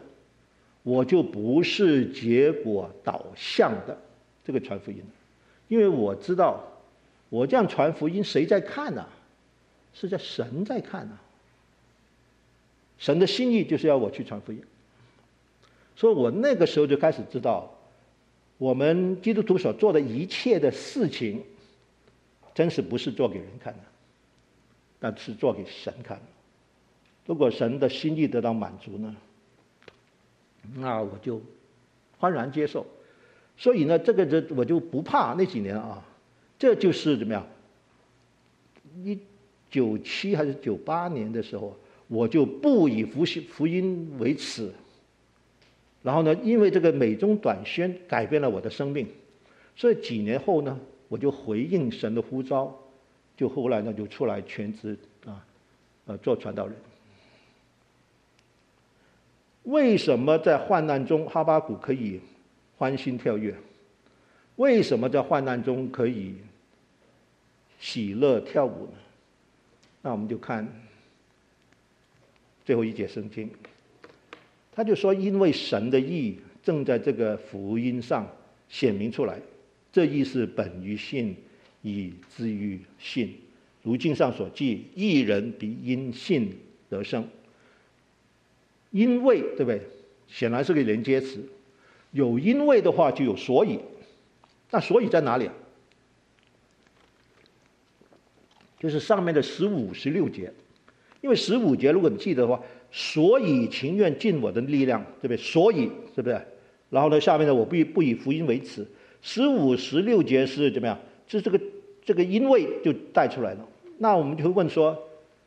[0.83, 3.97] 我就不是结果导向的
[4.45, 5.03] 这个传福音，
[5.67, 6.63] 因为我知道，
[7.29, 9.07] 我这样传福音谁在看呢？
[9.93, 11.17] 是在神在看呢。
[12.97, 14.61] 神的心意就是要我去传福音，
[15.95, 17.69] 所以我那个时候就开始知道，
[18.57, 21.41] 我们基督徒所做的一切的事情，
[22.53, 23.79] 真是不是做给人看的，
[24.99, 26.19] 但是做给神看。
[27.25, 29.15] 如果神的心意得到满足呢？
[30.75, 31.41] 那我就
[32.17, 32.85] 欢然接受，
[33.57, 36.05] 所以呢，这个这我就不怕那几年啊，
[36.57, 37.45] 这就是怎么样？
[39.03, 39.17] 一
[39.69, 41.75] 九七还是九八年的时候，
[42.07, 44.71] 我就不以福音福音为耻，
[46.03, 49.07] 然后呢，因为这个美中短宣改变了我的生命，
[49.75, 50.77] 所以几年后呢，
[51.07, 52.75] 我就回应神的呼召，
[53.37, 55.45] 就后来呢就出来全职啊，
[56.05, 56.75] 呃做传道人。
[59.69, 62.19] 为什么在患难中哈巴谷可以
[62.77, 63.55] 欢欣跳跃？
[64.55, 66.35] 为什么在患难中可以
[67.79, 68.93] 喜乐跳舞呢？
[70.01, 70.67] 那我们就看
[72.65, 73.47] 最后一节圣经，
[74.71, 78.27] 他就说：“因为神的意正在这个福音上
[78.69, 79.39] 显明出来，
[79.91, 81.35] 这意是本于信，
[81.83, 83.35] 以至于信。
[83.83, 86.57] 如经上所记，一人必因信
[86.89, 87.27] 得生。
[88.91, 89.81] 因为，对不对？
[90.27, 91.39] 显然是个连接词，
[92.11, 93.79] 有因为的话就有所以。”
[94.71, 95.53] 那所以在哪里啊？
[98.79, 100.53] 就是上面的十五、十六节，
[101.21, 105.37] 因为十五节如果你记得的话，所以情愿尽我的力量，对不对？
[105.37, 106.39] 所以是不是？
[106.91, 108.85] 然后呢，下面呢，我不不以福音为耻。
[109.21, 110.97] 十五、十六节是怎么样？
[111.27, 111.59] 是这个
[112.05, 113.67] 这个因为就带出来了。
[113.97, 114.97] 那我们就会问说，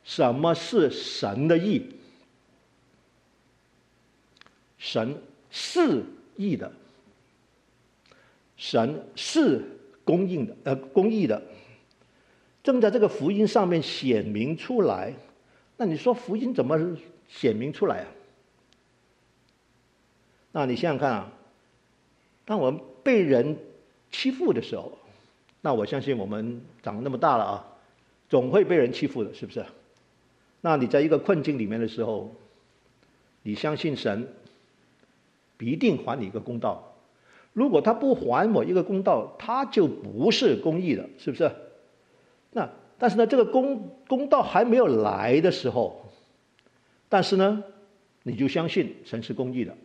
[0.03, 1.81] 什么是神的意？
[4.83, 5.15] 神
[5.49, 6.03] 是
[6.35, 6.69] 义的。
[8.57, 9.63] 神是
[10.03, 11.41] 公义的，呃，公义的，
[12.61, 15.13] 正在这个福音上面显明出来。
[15.77, 16.77] 那你说福音怎么
[17.29, 18.07] 显明出来啊？
[20.51, 21.31] 那你想想看啊，
[22.43, 23.57] 当我们被人
[24.11, 24.97] 欺负的时候，
[25.61, 27.65] 那我相信我们长那么大了啊，
[28.29, 29.65] 总会被人欺负的，是不是？
[30.59, 32.33] 那你在一个困境里面的时候，
[33.41, 34.27] 你相信神
[35.57, 36.89] 必定还你一个公道。
[37.53, 41.51] 如果他不还我一个公道，他就不是公义的，是不是？
[42.51, 46.03] 那但是呢，这个公公道还没有来的时候，
[47.09, 47.63] 但是呢，
[48.23, 49.75] 你就相信神是公义的，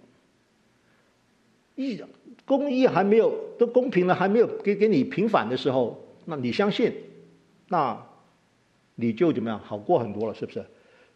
[1.74, 2.02] 义
[2.46, 6.90] 公义还没有都公平了，还没有给给你平反的时候，那你相信，
[7.68, 8.02] 那
[8.94, 10.64] 你就怎么样好过很多了，是不是？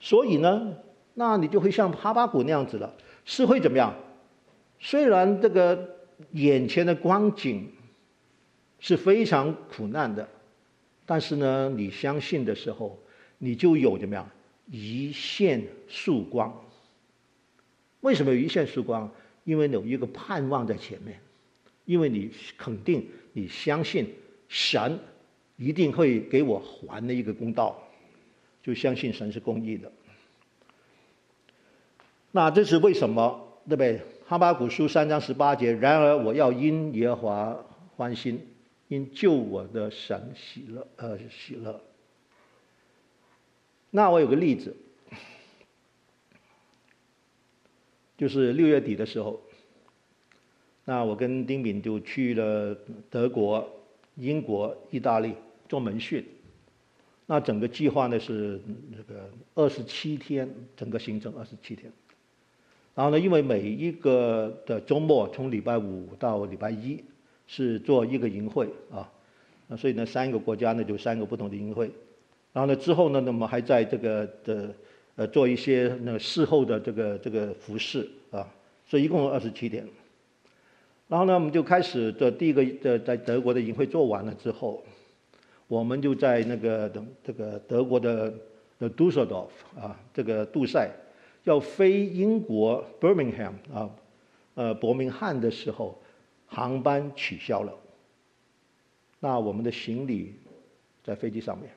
[0.00, 0.76] 所以呢，
[1.14, 3.94] 那你就会像哈巴谷那样子了，是会怎么样？
[4.82, 5.88] 虽然这个。
[6.30, 7.68] 眼前的光景
[8.78, 10.28] 是非常苦难的，
[11.04, 12.96] 但是呢，你相信的时候，
[13.38, 14.30] 你就有怎么样
[14.70, 16.64] 一线曙光？
[18.02, 19.12] 为什么有一线曙光？
[19.42, 21.18] 因为有一个盼望在前面，
[21.86, 24.08] 因为你肯定你相信
[24.46, 24.96] 神
[25.56, 27.82] 一定会给我还的一个公道，
[28.62, 29.90] 就相信神是公义的。
[32.30, 33.48] 那这是为什么？
[33.68, 34.00] 对不对？
[34.32, 37.66] 哈巴谷书三章十八节，然而我要因耶和华
[37.98, 38.40] 欢心，
[38.88, 41.78] 因救我的神喜乐，呃，喜乐。
[43.90, 44.74] 那我有个例子，
[48.16, 49.38] 就是六月底的时候，
[50.86, 52.74] 那我跟丁敏就去了
[53.10, 53.68] 德国、
[54.14, 55.34] 英国、意大利
[55.68, 56.24] 做门训，
[57.26, 61.92] 那整个计划呢是那个二十七天，整个行程二十七天。
[62.94, 67.02] 然后呢，因为每一个的周末，从礼拜五到礼拜一，
[67.46, 69.10] 是做一个营会啊，
[69.66, 71.90] 那所以呢，三个国家呢就三个不同的营会。
[72.52, 74.74] 然后呢，之后呢，那么还在这个的
[75.16, 78.46] 呃做一些那事后的这个这个服侍啊，
[78.86, 79.88] 所以一共二十七天。
[81.08, 84.84] 然后呢，我们就开始的第一个的在德国的营会做完了之后，
[85.66, 88.34] 我们就在那个等这个德国的
[88.78, 90.90] 的杜塞尔多夫啊，这个杜塞。
[91.44, 93.90] 要飞英国 Birmingham 啊，
[94.54, 96.00] 呃，伯明翰的时候，
[96.46, 97.72] 航班取消了。
[99.18, 100.34] 那我们的行李
[101.04, 101.70] 在飞机上面。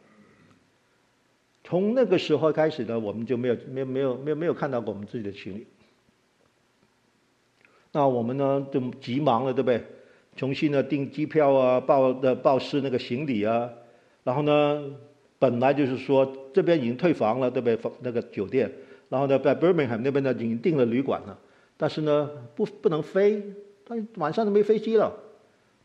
[1.63, 5.65] 从那个时候开始呢，我们就没有没有没有没有没有看到过我们自己的行李。
[7.91, 9.83] 那我们呢就急忙了，对不对？
[10.35, 13.67] 重新呢订机票啊，报的报失那个行李啊。
[14.23, 14.83] 然后呢，
[15.39, 17.91] 本来就是说这边已经退房了，对不对？
[18.01, 18.71] 那个酒店。
[19.09, 21.37] 然后呢，在 Birmingham 那边呢，已经订了旅馆了，
[21.77, 23.41] 但是呢，不不能飞，
[23.85, 25.13] 他晚上都没飞机了。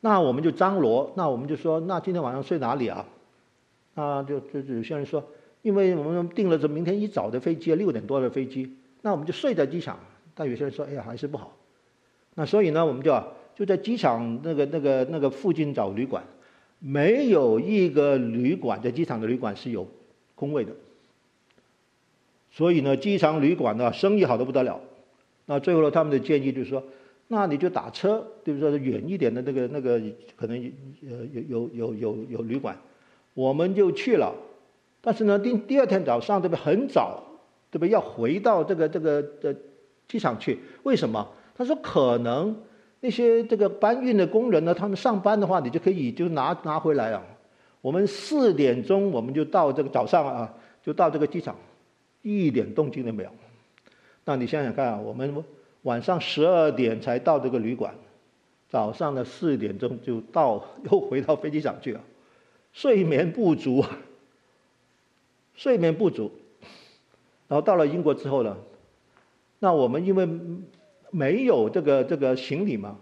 [0.00, 3.06] 那我们就张罗，那我们就说，那今天晚上睡哪里啊？
[3.94, 5.22] 那，就就有些人说，
[5.60, 9.98] 因为我们订了这明天一早的飞机，六点多的飞机，那我们就睡在机场。
[10.34, 11.54] 但有些人说，哎呀，还是不好。
[12.34, 13.22] 那所以呢，我们就
[13.54, 16.24] 就在机场那个那个那个附近找旅馆，
[16.78, 19.86] 没有一个旅馆在机场的旅馆是有
[20.34, 20.72] 空位的。
[22.50, 24.80] 所以呢，机场旅馆呢，生意好得不得了。
[25.46, 26.82] 那最后呢，他们的建议就是说，
[27.28, 28.70] 那你就打车，就是说？
[28.76, 30.00] 远一点的那个那个，
[30.36, 30.56] 可能
[31.08, 32.76] 呃有有有有有旅馆，
[33.34, 34.34] 我们就去了。
[35.00, 36.60] 但是呢，第第二天早上，对不对？
[36.60, 37.22] 很早，
[37.70, 37.88] 对不对？
[37.90, 39.54] 要回到这个这个的
[40.08, 40.58] 机场去。
[40.82, 41.26] 为什么？
[41.56, 42.56] 他说可能
[43.00, 47.22] 那些这个搬运的工人呢，他们上班的话，你就可以就拿拿回来啊。
[47.80, 51.56] 我们四点钟我们就到这个早上啊，就到这个机场，
[52.22, 53.30] 一点动静都没有。
[54.24, 55.44] 那你想想看啊，我们
[55.82, 57.94] 晚上十二点才到这个旅馆，
[58.68, 62.00] 早上的四点钟就到，又回到飞机场去了，
[62.72, 63.98] 睡眠不足啊，
[65.54, 66.30] 睡眠不足。
[67.48, 68.56] 然后到了英国之后呢，
[69.58, 70.28] 那我们因为
[71.10, 72.98] 没有这个这个行李嘛，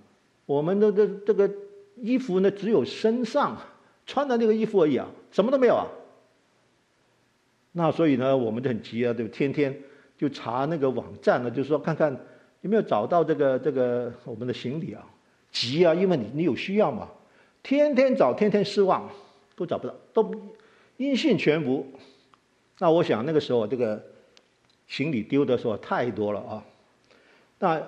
[0.46, 1.50] 我们的这这个
[1.96, 3.58] 衣服呢只有身上。
[4.10, 5.86] 穿的那个衣服而已啊，什么都没有啊。
[7.78, 9.72] 那所以呢，我们就很急啊，就，天天
[10.16, 12.12] 就查那个网站呢，就是说看看
[12.60, 15.06] 有没有找到这个这个我们的行李啊。
[15.52, 17.08] 急啊，因为你你有需要嘛。
[17.62, 19.08] 天天找，天天失望，
[19.54, 20.34] 都找不到，都
[20.96, 21.86] 音信全无。
[22.80, 24.04] 那我想那个时候这个
[24.88, 26.64] 行李丢的时候太多了啊。
[27.60, 27.80] 那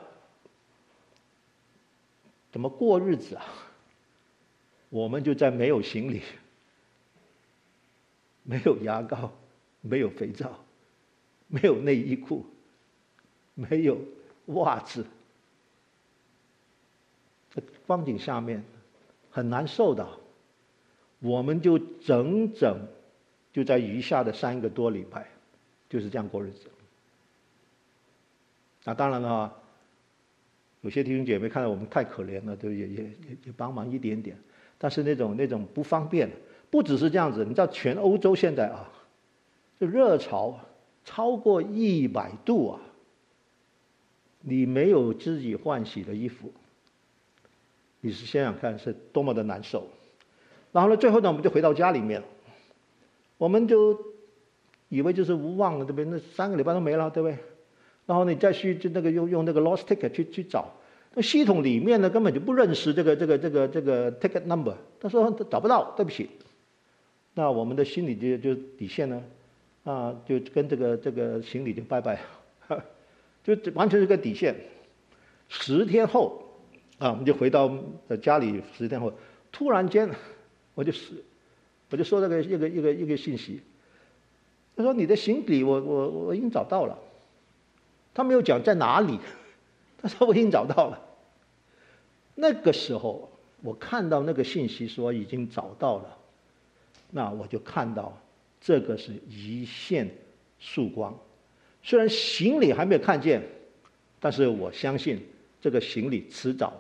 [2.52, 3.44] 怎么过日子啊？
[4.88, 6.22] 我们就在没有行李、
[8.44, 9.32] 没有牙膏、
[9.80, 10.58] 没有肥皂、
[11.48, 12.44] 没有内衣裤、
[13.54, 13.98] 没有
[14.46, 15.04] 袜子，
[17.54, 18.62] 在光景下面
[19.30, 20.06] 很难受的。
[21.18, 22.86] 我们就整整
[23.52, 25.28] 就在余下的三个多礼拜
[25.88, 26.70] 就是这样过日子。
[28.84, 29.52] 那当然了，
[30.80, 34.34] 有些弟兄姐妹看到我们太可怜了，都也也也也帮忙一点点。
[34.78, 36.30] 但是那种那种不方便，
[36.70, 37.44] 不只是这样子。
[37.44, 38.90] 你知道，全欧洲现在啊，
[39.80, 40.60] 就热潮
[41.06, 42.80] 超过一百度啊，
[44.42, 46.52] 你没有自己换洗的衣服，
[48.02, 49.86] 你是想想看是多么的难受。
[50.70, 52.22] 然后呢，最后呢，我们就回到家里面，
[53.38, 53.98] 我们就
[54.90, 56.04] 以为就是无望了，对不对？
[56.04, 57.38] 那三个礼拜都没了，对不对？
[58.06, 60.70] 然后你再去就那个用用那个 lost ticket 去去找。
[61.14, 66.28] 那系统里面呢，根本就不认识这个这个这个这个 ticket number，他说他找不到，对不起。
[67.34, 69.22] 那我们的心里就就底线呢，
[69.84, 72.20] 啊，就跟这个这个行李就拜拜，
[73.42, 74.54] 就完全是个底线。
[75.48, 76.42] 十天后，
[76.98, 77.70] 啊，我们就回到
[78.22, 78.62] 家里。
[78.72, 79.12] 十天后，
[79.50, 80.08] 突然间，
[80.74, 81.14] 我就是，
[81.90, 83.60] 我就收到个一个一个一个信息，
[84.76, 86.98] 他说你的行李我我我已经找到了，
[88.14, 89.18] 他没有讲在哪里。
[90.02, 90.98] 他说：“我已经找到了。”
[92.34, 96.16] 那个时候，我看到那个信息说已经找到了，
[97.10, 98.18] 那我就看到
[98.60, 100.08] 这个是一线
[100.58, 101.16] 曙光。
[101.82, 103.42] 虽然行李还没有看见，
[104.18, 105.20] 但是我相信
[105.60, 106.72] 这个行李迟早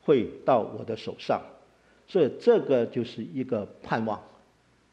[0.00, 1.42] 会到我的手上。
[2.06, 4.22] 所以这个就是一个盼望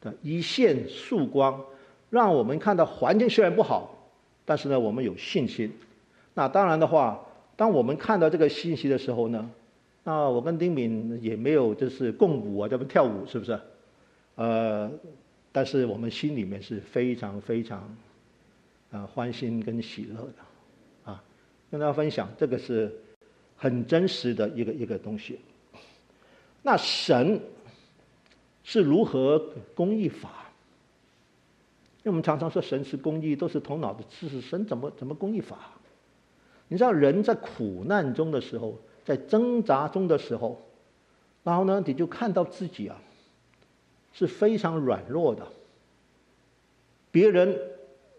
[0.00, 1.64] 的一线曙光，
[2.10, 4.10] 让我们看到环境虽然不好，
[4.44, 5.72] 但是呢，我们有信心。
[6.34, 7.26] 那当然的话。
[7.54, 9.48] 当我们看到这个信息的时候呢，
[10.04, 13.60] 那我跟丁敏也没有就是共舞啊，这不跳舞是不是？
[14.34, 14.90] 呃，
[15.52, 17.94] 但是我们心里面是非常非常
[18.90, 21.22] 啊欢欣跟喜乐的，啊，
[21.70, 22.90] 跟大家分享这个是
[23.56, 25.38] 很真实的一个一个东西。
[26.62, 27.40] 那神
[28.64, 29.38] 是如何
[29.74, 30.30] 公义法？
[31.98, 35.56] 因为我们常常说神是公义，都是头脑的知识，神怎么怎么公义法？
[36.68, 40.60] 你知道人在苦难中的时候，在挣扎中的时候，
[41.44, 42.96] 然后呢，你就看到自己啊，
[44.12, 45.46] 是非常软弱的。
[47.10, 47.58] 别人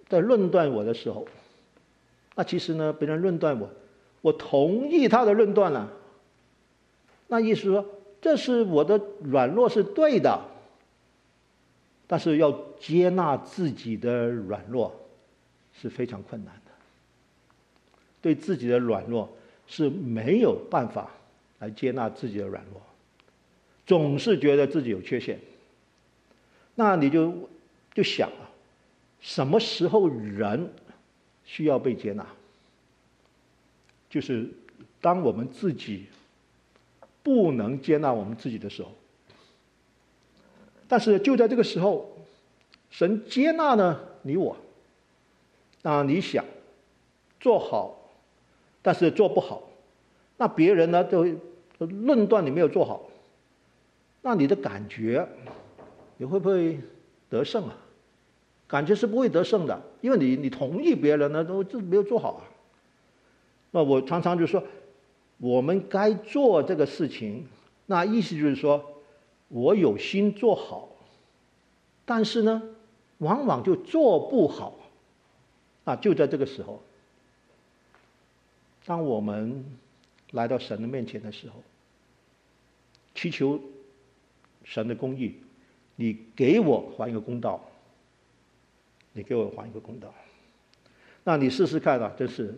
[0.08, 1.28] 在论断我的时候，
[2.36, 3.70] 那其实呢，别人论断我，
[4.22, 5.92] 我同意他的论断了。
[7.28, 7.86] 那意思说，
[8.22, 10.40] 这是我的软弱是对的，
[12.06, 14.94] 但是要接纳自己的软弱
[15.74, 16.72] 是非常困难的。
[18.22, 19.28] 对自己的软弱
[19.66, 21.10] 是没有办法
[21.60, 22.80] 来接纳自己的软弱，
[23.88, 25.40] 总是觉得自己有缺陷。
[26.76, 27.50] 那你就
[27.94, 28.50] 就想啊，
[29.20, 30.74] 什么时候人
[31.44, 32.26] 需要被接纳？
[34.10, 34.50] 就是
[35.02, 36.06] 当我们自己
[37.22, 38.92] 不能接纳我们自己的时候。
[40.88, 42.18] 但是就在这个时候，
[42.90, 44.56] 神接纳了你我。
[45.82, 46.46] 那你想
[47.40, 48.00] 做好？
[48.82, 49.64] 但是做不好，
[50.38, 51.26] 那别人呢都
[51.80, 53.10] 论断你没有做好，
[54.22, 55.28] 那你的感觉，
[56.18, 56.80] 你会不会
[57.30, 57.78] 得胜啊？
[58.68, 62.42] 感觉是不会得胜的，因为你你同意别人呢都这没有做好啊。
[63.72, 64.64] 那我常常就说，
[65.38, 67.48] 我们该做这个事情，
[67.86, 68.84] 那意思就是说，
[69.50, 70.90] 我有心做好，
[72.06, 72.62] 但是呢，
[73.20, 74.74] 往往就做不好，
[75.84, 76.82] 啊，就在这个时候。
[78.86, 79.64] 当我们
[80.32, 81.62] 来到神的面前的时候，
[83.14, 83.60] 祈求
[84.64, 85.36] 神的公义，
[85.96, 87.62] 你给我还一个公道，
[89.14, 90.14] 你给我还一个公道。
[91.24, 92.54] 那你试试看啊，就是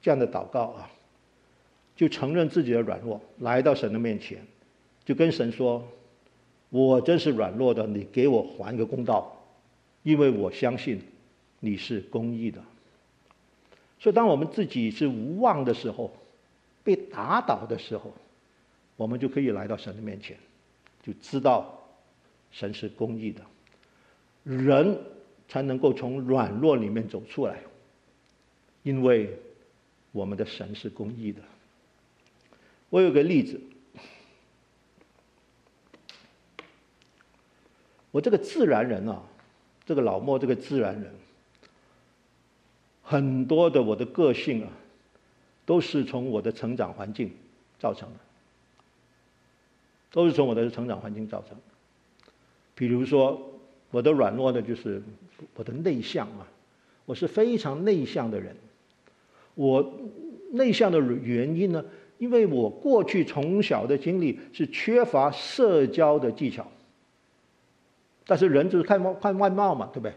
[0.00, 0.90] 这样的祷告啊，
[1.94, 4.44] 就承认自己的软弱，来到神的面前，
[5.04, 5.86] 就跟神说
[6.70, 9.36] ：“我真是软弱的，你给我还一个公道，
[10.02, 11.00] 因为我相信
[11.60, 12.60] 你是公义的。”
[14.00, 16.10] 所以，当我们自己是无望的时候，
[16.82, 18.12] 被打倒的时候，
[18.96, 20.36] 我们就可以来到神的面前，
[21.02, 21.77] 就知道
[22.50, 23.42] 神是公义的，
[24.44, 24.98] 人
[25.48, 27.60] 才能够从软弱里面走出来，
[28.82, 29.38] 因为
[30.12, 31.40] 我们的神是公义的。
[32.90, 33.60] 我有个例子，
[38.10, 39.22] 我这个自然人啊，
[39.84, 41.12] 这个老莫这个自然人。
[43.02, 44.72] 很多的我的个性啊，
[45.64, 47.30] 都是从我的成长环境
[47.78, 48.18] 造成的，
[50.10, 51.62] 都是从我的成长环境造成的。
[52.78, 53.42] 比如说，
[53.90, 55.02] 我的软弱的就是
[55.56, 56.46] 我的内向啊，
[57.04, 58.54] 我是非常内向的人。
[59.56, 59.92] 我
[60.52, 61.84] 内向的原因呢，
[62.18, 66.64] 因为我过去从小的经历是缺乏社交的技巧。
[68.24, 70.12] 但是人就是看外看外貌嘛，对不对？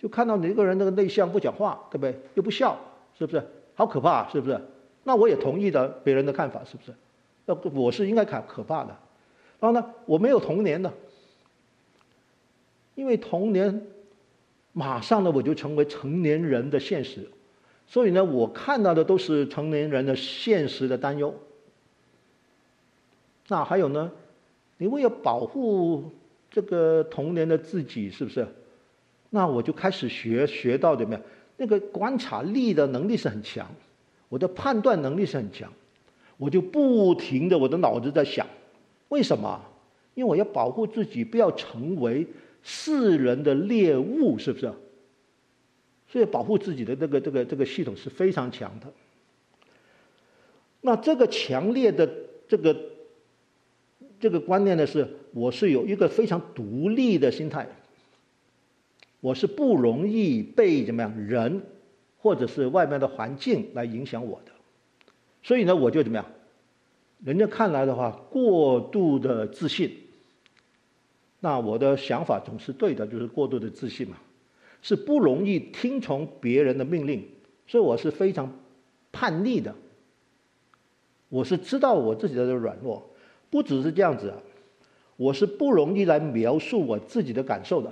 [0.00, 2.18] 就看到你一个人那个内向不讲话，对不对？
[2.34, 2.76] 又不笑，
[3.16, 3.40] 是不是？
[3.76, 4.60] 好可怕，是不是？
[5.04, 6.92] 那我也同意的别人的看法，是不是？
[7.46, 8.96] 那我是应该可可怕的。
[9.60, 10.92] 然后呢，我没有童年的，
[13.00, 13.86] 因为童年
[14.74, 17.26] 马上呢我就成为成年人的现实，
[17.86, 21.34] 所以呢我看到的都是成年人的现实的担忧。
[23.48, 24.12] 那还有呢，
[24.76, 26.10] 你为了保护
[26.50, 28.46] 这个童年的自己，是不是？
[29.30, 31.22] 那我就开始学学到怎么样？
[31.56, 33.66] 那个观察力的能力是很强，
[34.28, 35.72] 我的判断能力是很强，
[36.36, 38.46] 我就不停的我的脑子在想，
[39.08, 39.58] 为什么？
[40.14, 42.26] 因为我要保护自己，不要成为
[42.62, 44.72] 世人的猎物，是不是？
[46.08, 48.92] 所以保护自己的这个这个这个系统是非常强的。
[50.80, 52.10] 那这个强烈的
[52.48, 52.76] 这个
[54.18, 57.68] 这个观念呢，是我是有一个非常独立的心态。
[59.20, 61.62] 我是不容易被怎么样人，
[62.18, 64.52] 或者是外面的环境来影响我的，
[65.42, 66.26] 所以呢，我就怎么样？
[67.22, 69.92] 人家看来的话，过度的自信。
[71.40, 74.16] 那我的想法总是对的，就是过度的自信嘛，
[74.82, 77.26] 是不容易听从别人的命令，
[77.66, 78.52] 所以我是非常
[79.10, 79.74] 叛逆的。
[81.28, 83.10] 我是知道我自己的软弱，
[83.50, 84.34] 不只是这样子，
[85.16, 87.90] 我是不容易来描述我自己的感受的。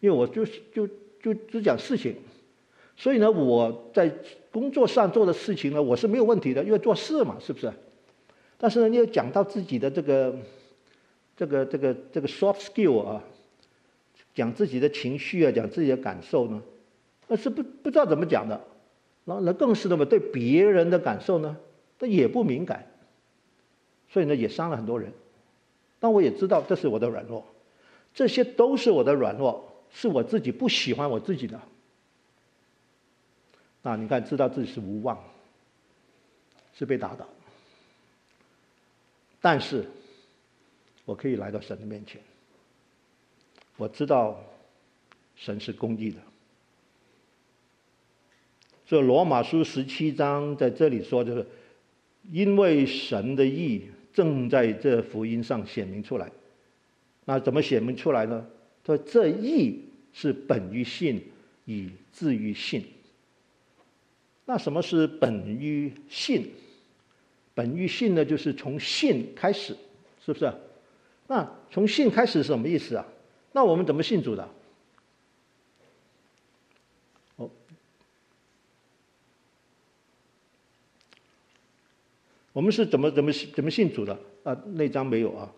[0.00, 0.86] 因为我就是就
[1.20, 2.14] 就只讲事情，
[2.94, 4.14] 所以呢，我在
[4.52, 7.72] 工作上做的事情呢，我是没有问题的，因为做事嘛，是不是？
[8.58, 10.36] 但是呢，你要讲到自己的这个
[11.36, 13.22] 这个这个这个 soft skill 啊，
[14.34, 16.62] 讲自己的情绪啊，讲自己的感受呢，
[17.28, 18.60] 那是不不知道怎么讲的，
[19.24, 21.56] 然后那更是那么，对别人的感受呢，
[21.98, 22.86] 他也不敏感，
[24.10, 25.12] 所以呢，也伤了很多人。
[26.00, 27.44] 但我也知道这是我的软弱，
[28.14, 29.72] 这些都是我的软弱。
[29.88, 31.58] 是我自己不喜欢我自己的，
[33.82, 35.16] 那你看，知道自己是无望，
[36.74, 37.26] 是被打倒，
[39.40, 39.86] 但是
[41.06, 42.20] 我可以来到神的面前，
[43.78, 44.38] 我知道
[45.36, 46.18] 神是公义的。
[48.84, 51.46] 所以罗马书十七章在这里说，就是
[52.30, 53.82] 因为神的义
[54.12, 56.30] 正在这福音上显明出来，
[57.24, 58.46] 那怎么显明出来呢？
[58.84, 59.80] 说这义
[60.12, 61.22] 是本于信，
[61.64, 62.84] 以致于信。
[64.44, 66.50] 那什么是本于信？
[67.54, 69.76] 本于信呢，就是从信开始，
[70.24, 70.52] 是不是？
[71.28, 73.06] 那从信开始是什么意思啊？
[73.52, 74.48] 那我们怎么信主的？
[77.36, 77.50] 哦，
[82.52, 84.16] 我们是怎么怎么怎么信主的？
[84.44, 85.52] 啊，那章没有啊。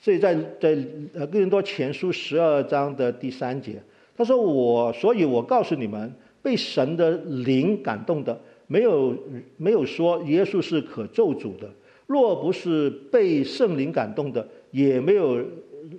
[0.00, 0.76] 所以在在
[1.14, 3.80] 呃哥林多前书十二章的第三节，
[4.16, 6.12] 他说我，所以我告诉你们，
[6.42, 9.16] 被神的灵感动的，没有
[9.56, 11.68] 没有说耶稣是可咒诅的；
[12.08, 15.46] 若不是被圣灵感动的，也没有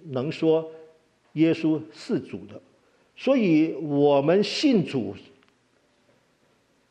[0.09, 0.69] 能说
[1.34, 2.61] 耶稣是主的。
[3.15, 5.15] 所以我们信主，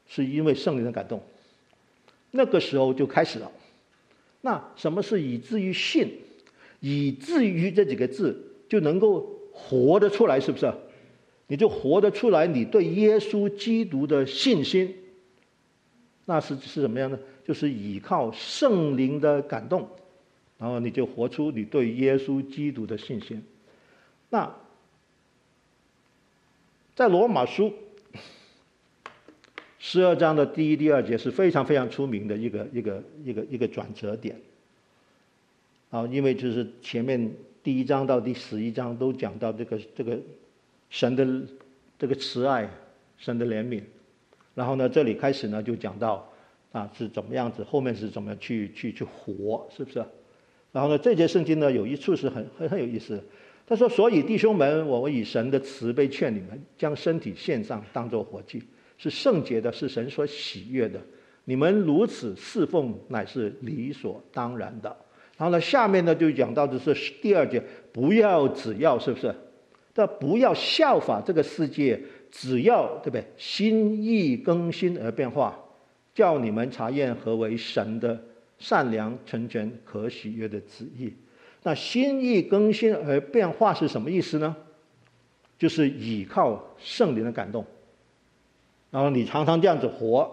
[0.06, 1.20] 是因为圣灵的感动。
[2.30, 3.52] 那个时候就开始了。
[4.40, 6.08] 那什么是以至于信？
[6.80, 10.72] 以至于这几个字就能够活得出来，是不是？
[11.46, 14.94] 你就活得出来，你对耶稣基督的信心，
[16.24, 17.18] 那是是什么样呢？
[17.44, 19.88] 就是依靠圣灵的感动，
[20.62, 23.42] 然后你就活出你对耶稣基督的信心。
[24.30, 24.54] 那
[26.94, 27.74] 在罗马书
[29.80, 34.40] 十二章的第一、第二节是非常非常出名的一个一个一个一个转折点。
[35.90, 37.34] 啊，因为就是前面
[37.64, 40.16] 第一章到第十一章都讲到这个这个
[40.90, 41.26] 神的
[41.98, 42.70] 这个慈爱，
[43.18, 43.82] 神的怜悯。
[44.54, 46.30] 然后呢，这里开始呢就讲到
[46.70, 50.04] 啊是怎么样子，后面是怎么去去去活，是不是？
[50.72, 53.22] 然后呢，这节圣经呢有一处是很很很有意思，
[53.66, 58.62] 他说：“所以弟兄们，我以神的慈悲劝你们，将身体献上，当作活祭，
[58.98, 60.98] 是圣洁的，是神所喜悦的。
[61.44, 64.96] 你们如此侍奉，乃是理所当然的。”
[65.38, 67.62] 然后呢，下面呢就讲到的是第二节，
[67.92, 69.34] 不要只要是不是？
[69.94, 72.00] 但不要效法这个世界。
[72.34, 73.22] 只要对不对？
[73.36, 75.54] 心意更新而变化，
[76.14, 78.18] 叫你们查验何为神的
[78.62, 81.12] 善良、纯全、可喜悦的旨意。
[81.64, 84.54] 那心意更新而变化是什么意思呢？
[85.58, 87.66] 就是倚靠圣灵的感动。
[88.92, 90.30] 然后你常常这样子活，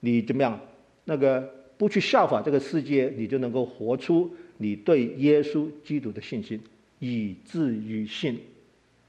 [0.00, 0.58] 你怎么样？
[1.04, 6.58] 那个不去效法这个世界，你就能够活出你对耶稣基督的信心，
[6.98, 8.40] 以至于信。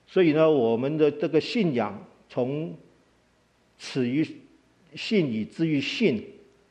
[0.06, 1.98] 所以呢，我们的这个信仰。
[2.34, 2.74] 从
[3.78, 4.26] 始于
[4.96, 6.26] 信以至于信，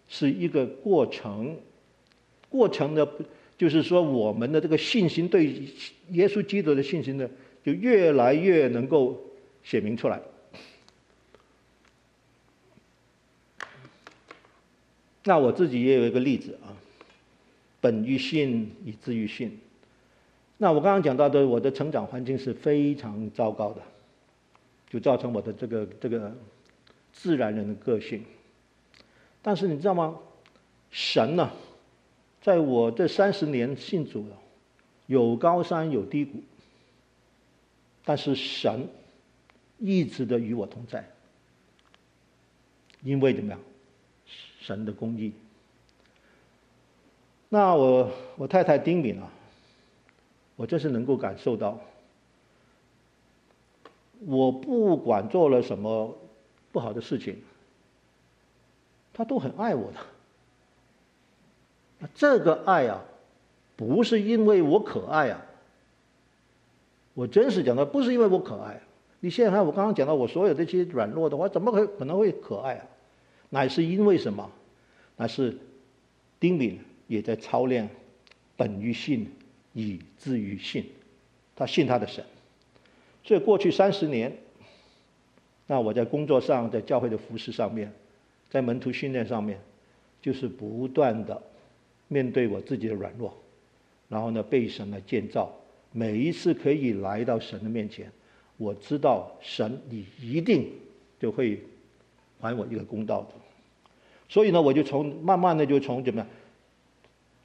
[0.08, 1.54] 是一个过程。
[2.50, 3.08] 过程呢，
[3.56, 5.46] 就是说我们的这个信心对
[6.10, 7.26] 耶稣基督的信心呢，
[7.64, 9.18] 就越来越能够
[9.64, 10.20] 显明出来。
[15.24, 16.76] 那我自己也有一个例子啊，
[17.80, 19.58] 本于信以至于信。
[20.58, 23.80] 那我刚刚讲到的，我的成长环境是非常糟糕的。
[24.90, 26.36] 就造成我的这个这个
[27.12, 28.24] 自然人的个性，
[29.40, 30.18] 但是你知道吗？
[30.90, 31.48] 神呢、
[32.40, 34.36] 在我这三十年信主了，
[35.06, 36.42] 有高山有低谷，
[38.04, 38.88] 但是神
[39.78, 41.08] 一直的与我同在，
[43.02, 43.60] 因为怎么样？
[44.60, 45.32] 神的公义。
[47.48, 49.28] 那我我太太丁敏啊，
[50.56, 51.78] 我真是能够感受到。
[54.20, 56.16] 我不管做了什么
[56.72, 57.42] 不好的事情，
[59.12, 59.98] 他都很爱我的。
[62.14, 63.02] 这个爱啊，
[63.76, 65.46] 不是因为我可爱啊。
[67.14, 68.80] 我真实讲的，不是因为我可爱。
[69.20, 72.86] 你现在看我刚刚讲到我所有这些软弱的话，怎么可可能会可爱啊？
[73.50, 74.50] 乃是因为什么？
[75.16, 75.58] 乃是
[76.38, 77.90] 丁敏也在操练，
[78.56, 79.30] 本于信，
[79.74, 80.86] 以至于信，
[81.54, 82.24] 他信他的神。
[83.22, 84.34] 所以过去三十年，
[85.66, 87.92] 那我在工作上，在教会的服事上面，
[88.48, 89.60] 在门徒训练上面，
[90.22, 91.42] 就是不断的
[92.12, 93.32] 面对我自己的软弱，
[94.08, 95.50] 然后呢，被神来建造。
[95.92, 98.10] 每一次可以来到神的面前，
[98.56, 100.68] 我知道神你一定
[101.20, 101.60] 就会
[102.40, 103.28] 还我一个公道的。
[104.28, 106.28] 所以呢，我就从慢慢的就从怎么样，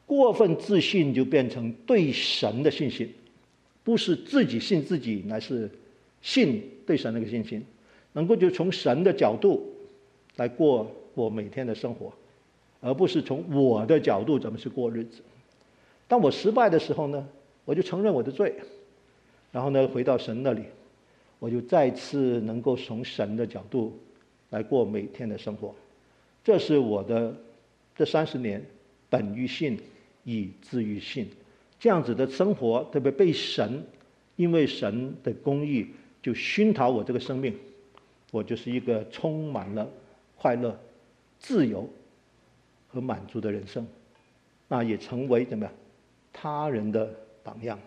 [0.07, 3.07] 过分自信就变成对神的信心。
[3.83, 5.69] 不是自己信自己，乃是
[6.23, 7.63] 信对神那个信心，
[8.13, 9.71] 能够就从神的角度
[10.37, 12.11] 来过我每天的生活，
[12.81, 15.21] 而不是从我的角度怎么去过日子。
[16.07, 17.27] 当我失败的时候呢，
[17.65, 18.53] 我就承认我的罪，
[19.51, 20.63] 然后呢，回到神那里，
[21.39, 23.97] 我就再次能够从神的角度
[24.51, 25.73] 来过每天的生活。
[26.43, 27.35] 这是我的
[27.95, 28.63] 这三十年
[29.09, 29.79] 本于信，
[30.23, 31.27] 以至于信。
[31.79, 33.83] 这样子的生活，特别被神，
[34.35, 35.87] 因为神的公义
[36.21, 37.53] 就熏陶我这个生命，
[38.31, 39.89] 我就是一个充满了
[40.37, 40.79] 快乐、
[41.39, 41.89] 自由
[42.95, 43.85] 和满足的人生，
[44.67, 45.73] 那也成为怎么样
[46.33, 47.77] 他人的榜样。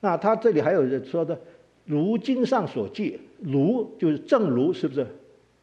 [0.00, 1.40] 那他这里还有说的，
[1.84, 5.06] 如经上所记，如就是正如，是不是？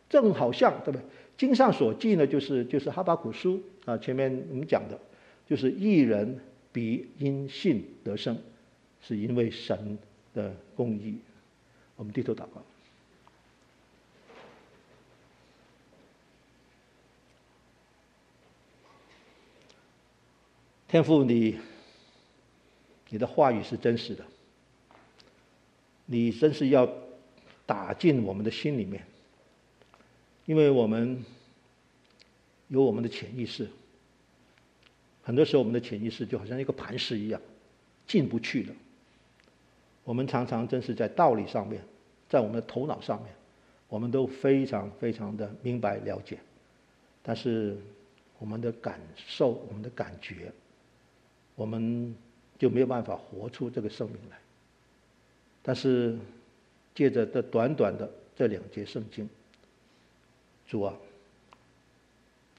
[0.10, 1.02] 正好像对不对？
[1.38, 4.98] 经上所记呢，就是就是哈巴古书啊，前面我们讲的，
[5.46, 6.40] 就是一人。
[6.74, 8.36] 必因信得生，
[9.00, 9.96] 是因为神
[10.34, 11.20] 的公义。
[11.96, 12.64] 我们低头祷告。
[20.94, 21.58] 天父，你
[23.10, 24.24] 你的话语是真实的，
[26.06, 26.88] 你真是要
[27.66, 29.04] 打进我们的心里面，
[30.46, 31.26] 因为我们
[32.68, 33.68] 有我们的潜意识。
[35.24, 37.42] 很多时候，我们的潜意识就好像一个磐石一样，
[38.06, 38.76] 进不去了。
[40.04, 41.82] 我们常常真是在道理上面，
[42.30, 43.34] 在我们的头脑上面，
[43.88, 46.38] 我们都非常非常的明白了解。
[47.24, 47.76] 但是
[48.38, 50.52] 我们的感受、我们的感觉，
[51.56, 52.16] 我们
[52.58, 54.38] 就没有办法活出这个生命来。
[55.62, 56.18] 但是
[56.94, 59.30] 借着这短短的这两节圣经，
[60.68, 60.94] 主啊，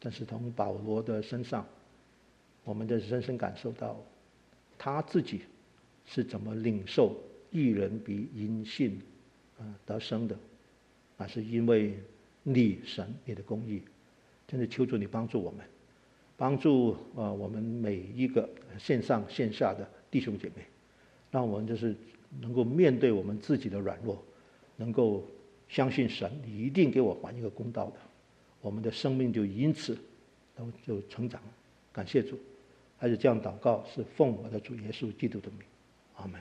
[0.00, 1.66] 但是从保罗的身上，
[2.64, 3.96] 我们的深深感受到
[4.78, 5.42] 他自己
[6.06, 7.16] 是怎么领受
[7.50, 9.00] 一人比因信
[9.58, 10.36] 啊得生的，
[11.16, 11.98] 那是因为
[12.42, 13.82] 你神你的公义。
[14.46, 15.66] 真的求主你帮助我们，
[16.36, 20.64] 帮助啊我们每一个线上线下的弟兄姐妹，
[21.30, 21.94] 让我们就是
[22.40, 24.22] 能够面对我们自己的软弱，
[24.76, 25.24] 能够
[25.68, 27.96] 相信神，你一定给我还一个公道的，
[28.60, 29.96] 我们的生命就因此
[30.56, 31.40] 都就成长。
[31.92, 32.38] 感谢主，
[32.98, 35.60] 还是这样祷告，是奉我的主耶稣基督的名，
[36.16, 36.40] 阿门。